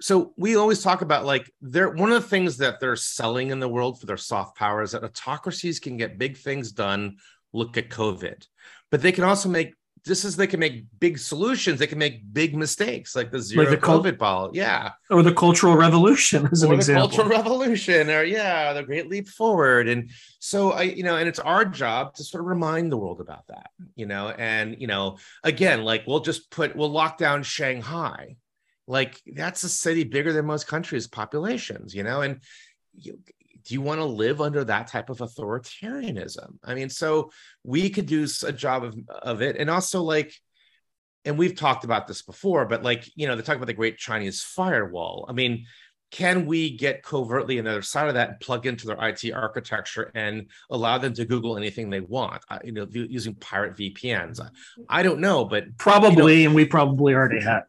So 0.00 0.34
we 0.36 0.56
always 0.56 0.82
talk 0.82 1.00
about 1.00 1.24
like 1.24 1.50
they're 1.62 1.90
one 1.90 2.12
of 2.12 2.22
the 2.22 2.28
things 2.28 2.58
that 2.58 2.80
they're 2.80 2.96
selling 2.96 3.50
in 3.50 3.60
the 3.60 3.68
world 3.68 3.98
for 3.98 4.06
their 4.06 4.18
soft 4.18 4.56
power 4.56 4.82
is 4.82 4.92
that 4.92 5.04
autocracies 5.04 5.80
can 5.80 5.96
get 5.96 6.18
big 6.18 6.36
things 6.36 6.72
done 6.72 7.16
look 7.56 7.76
at 7.76 7.88
covid 7.88 8.46
but 8.90 9.02
they 9.02 9.12
can 9.12 9.24
also 9.24 9.48
make 9.48 9.74
just 10.06 10.24
as 10.24 10.36
they 10.36 10.46
can 10.46 10.60
make 10.60 10.84
big 11.00 11.18
solutions, 11.18 11.80
they 11.80 11.86
can 11.88 11.98
make 11.98 12.32
big 12.32 12.54
mistakes, 12.54 13.16
like 13.16 13.32
the 13.32 13.40
zero 13.40 13.64
like 13.64 13.70
the 13.70 13.84
COVID 13.84 14.02
cult- 14.02 14.18
ball. 14.18 14.50
Yeah. 14.52 14.92
Or 15.10 15.24
the 15.24 15.34
Cultural 15.34 15.76
Revolution 15.76 16.48
as 16.52 16.62
or 16.62 16.68
an 16.68 16.74
example. 16.74 17.08
Cultural 17.08 17.28
Revolution, 17.28 18.08
or 18.08 18.22
yeah, 18.22 18.72
the 18.72 18.84
Great 18.84 19.08
Leap 19.08 19.28
Forward. 19.28 19.88
And 19.88 20.10
so 20.38 20.70
I, 20.70 20.82
you 20.82 21.02
know, 21.02 21.16
and 21.16 21.28
it's 21.28 21.40
our 21.40 21.64
job 21.64 22.14
to 22.14 22.24
sort 22.24 22.40
of 22.40 22.46
remind 22.46 22.92
the 22.92 22.96
world 22.96 23.20
about 23.20 23.48
that, 23.48 23.70
you 23.96 24.06
know, 24.06 24.28
and 24.28 24.76
you 24.78 24.86
know, 24.86 25.18
again, 25.42 25.82
like 25.82 26.04
we'll 26.06 26.20
just 26.20 26.52
put 26.52 26.76
we'll 26.76 26.90
lock 26.90 27.18
down 27.18 27.42
Shanghai. 27.42 28.36
Like 28.86 29.20
that's 29.26 29.64
a 29.64 29.68
city 29.68 30.04
bigger 30.04 30.32
than 30.32 30.46
most 30.46 30.68
countries' 30.68 31.08
populations, 31.08 31.96
you 31.96 32.04
know, 32.04 32.20
and 32.20 32.42
you, 32.94 33.18
do 33.66 33.74
you 33.74 33.80
want 33.80 34.00
to 34.00 34.04
live 34.04 34.40
under 34.40 34.64
that 34.64 34.86
type 34.86 35.10
of 35.10 35.18
authoritarianism? 35.18 36.58
I 36.64 36.74
mean, 36.74 36.88
so 36.88 37.30
we 37.64 37.90
could 37.90 38.06
do 38.06 38.26
a 38.44 38.52
job 38.52 38.84
of, 38.84 38.96
of 39.08 39.42
it. 39.42 39.56
And 39.56 39.68
also, 39.68 40.02
like, 40.02 40.32
and 41.24 41.36
we've 41.36 41.56
talked 41.56 41.84
about 41.84 42.06
this 42.06 42.22
before, 42.22 42.66
but 42.66 42.84
like, 42.84 43.10
you 43.16 43.26
know, 43.26 43.34
they 43.34 43.42
talk 43.42 43.56
about 43.56 43.66
the 43.66 43.74
great 43.74 43.98
Chinese 43.98 44.42
firewall. 44.42 45.26
I 45.28 45.32
mean, 45.32 45.66
can 46.12 46.46
we 46.46 46.76
get 46.76 47.02
covertly 47.02 47.58
on 47.58 47.64
the 47.64 47.72
other 47.72 47.82
side 47.82 48.06
of 48.06 48.14
that 48.14 48.28
and 48.28 48.40
plug 48.40 48.64
into 48.64 48.86
their 48.86 49.08
IT 49.08 49.32
architecture 49.32 50.12
and 50.14 50.46
allow 50.70 50.98
them 50.98 51.12
to 51.14 51.24
Google 51.24 51.56
anything 51.56 51.90
they 51.90 52.00
want? 52.00 52.44
Uh, 52.48 52.60
you 52.62 52.70
know, 52.70 52.86
using 52.92 53.34
pirate 53.34 53.76
VPNs. 53.76 54.40
I 54.88 55.02
don't 55.02 55.18
know, 55.18 55.44
but 55.44 55.76
probably, 55.78 56.38
you 56.38 56.42
know, 56.44 56.50
and 56.50 56.54
we 56.54 56.64
probably 56.64 57.12
already 57.12 57.40
have. 57.40 57.64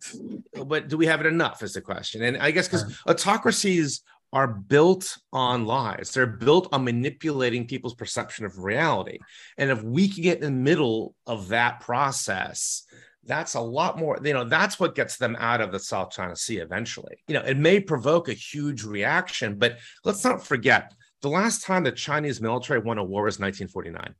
But 0.67 0.88
do 0.88 0.97
we 0.97 1.07
have 1.07 1.19
it 1.19 1.25
enough? 1.25 1.63
Is 1.63 1.73
the 1.73 1.81
question. 1.81 2.21
And 2.21 2.38
I 2.38 2.51
guess 2.51 2.67
because 2.67 3.01
autocracies 3.07 4.03
are 4.38 4.47
built 4.47 5.17
on 5.34 5.65
lies. 5.65 6.12
They're 6.12 6.28
built 6.28 6.67
on 6.71 6.84
manipulating 6.84 7.65
people's 7.65 7.95
perception 7.95 8.45
of 8.45 8.60
reality. 8.60 9.17
And 9.58 9.71
if 9.71 9.82
we 9.82 10.08
can 10.08 10.21
get 10.21 10.38
in 10.38 10.43
the 10.43 10.52
middle 10.52 11.15
of 11.26 11.47
that 11.47 11.80
process, 11.80 12.84
that's 13.23 13.56
a 13.56 13.60
lot 13.60 13.97
more, 13.97 14.19
you 14.23 14.36
know, 14.36 14.43
that's 14.43 14.80
what 14.80 14.93
gets 14.93 15.17
them 15.17 15.36
out 15.39 15.60
of 15.60 15.71
the 15.71 15.80
South 15.80 16.12
China 16.12 16.36
Sea 16.36 16.58
eventually. 16.58 17.17
You 17.28 17.34
know, 17.34 17.41
it 17.41 17.58
may 17.58 17.80
provoke 17.80 18.30
a 18.30 18.34
huge 18.34 18.84
reaction, 18.84 19.58
but 19.58 19.80
let's 20.06 20.23
not 20.23 20.45
forget 20.45 20.93
the 21.23 21.30
last 21.30 21.65
time 21.65 21.84
the 21.84 21.91
Chinese 21.91 22.39
military 22.39 22.80
won 22.80 23.00
a 23.00 23.04
war 23.04 23.23
was 23.23 23.39
1949. 23.39 24.13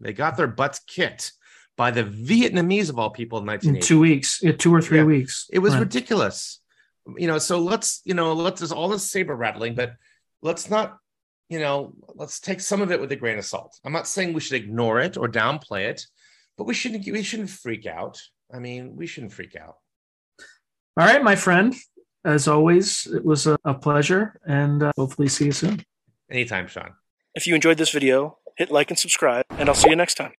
They 0.00 0.12
got 0.12 0.36
their 0.36 0.48
butts 0.48 0.80
kicked 0.80 1.34
by 1.76 1.92
the 1.92 2.02
Vietnamese 2.02 2.90
of 2.90 2.98
all 2.98 3.10
people 3.10 3.38
in 3.38 3.46
1980. 3.46 3.78
In 3.78 3.80
two 3.80 4.00
weeks, 4.00 4.42
in 4.42 4.58
two 4.58 4.74
or 4.74 4.82
three 4.82 4.98
yeah. 4.98 5.04
weeks. 5.04 5.48
It 5.52 5.60
was 5.60 5.74
right. 5.74 5.82
ridiculous. 5.82 6.60
You 7.16 7.26
know, 7.26 7.38
so 7.38 7.58
let's, 7.58 8.00
you 8.04 8.14
know, 8.14 8.32
let's, 8.32 8.60
there's 8.60 8.72
all 8.72 8.88
this 8.88 9.10
saber 9.10 9.34
rattling, 9.34 9.74
but 9.74 9.94
let's 10.42 10.70
not, 10.70 10.98
you 11.48 11.58
know, 11.58 11.92
let's 12.14 12.40
take 12.40 12.60
some 12.60 12.80
of 12.80 12.90
it 12.90 13.00
with 13.00 13.12
a 13.12 13.16
grain 13.16 13.38
of 13.38 13.44
salt. 13.44 13.78
I'm 13.84 13.92
not 13.92 14.08
saying 14.08 14.32
we 14.32 14.40
should 14.40 14.56
ignore 14.56 15.00
it 15.00 15.16
or 15.16 15.28
downplay 15.28 15.90
it 15.90 16.06
but 16.56 16.64
we 16.64 16.74
shouldn't 16.74 17.06
we 17.06 17.22
shouldn't 17.22 17.50
freak 17.50 17.86
out. 17.86 18.20
I 18.52 18.58
mean, 18.58 18.96
we 18.96 19.06
shouldn't 19.06 19.32
freak 19.32 19.56
out. 19.56 19.76
All 20.96 21.06
right, 21.06 21.22
my 21.22 21.36
friend. 21.36 21.74
As 22.24 22.48
always, 22.48 23.06
it 23.06 23.22
was 23.24 23.46
a, 23.46 23.58
a 23.64 23.74
pleasure, 23.74 24.40
and 24.46 24.82
uh, 24.82 24.92
hopefully 24.96 25.28
see 25.28 25.46
you 25.46 25.52
soon. 25.52 25.84
Anytime, 26.30 26.66
Sean. 26.68 26.94
If 27.34 27.46
you 27.46 27.54
enjoyed 27.54 27.76
this 27.76 27.90
video, 27.90 28.38
hit 28.56 28.70
like 28.70 28.90
and 28.90 28.98
subscribe, 28.98 29.44
and 29.50 29.68
I'll 29.68 29.74
see 29.74 29.90
you 29.90 29.96
next 29.96 30.14
time. 30.14 30.32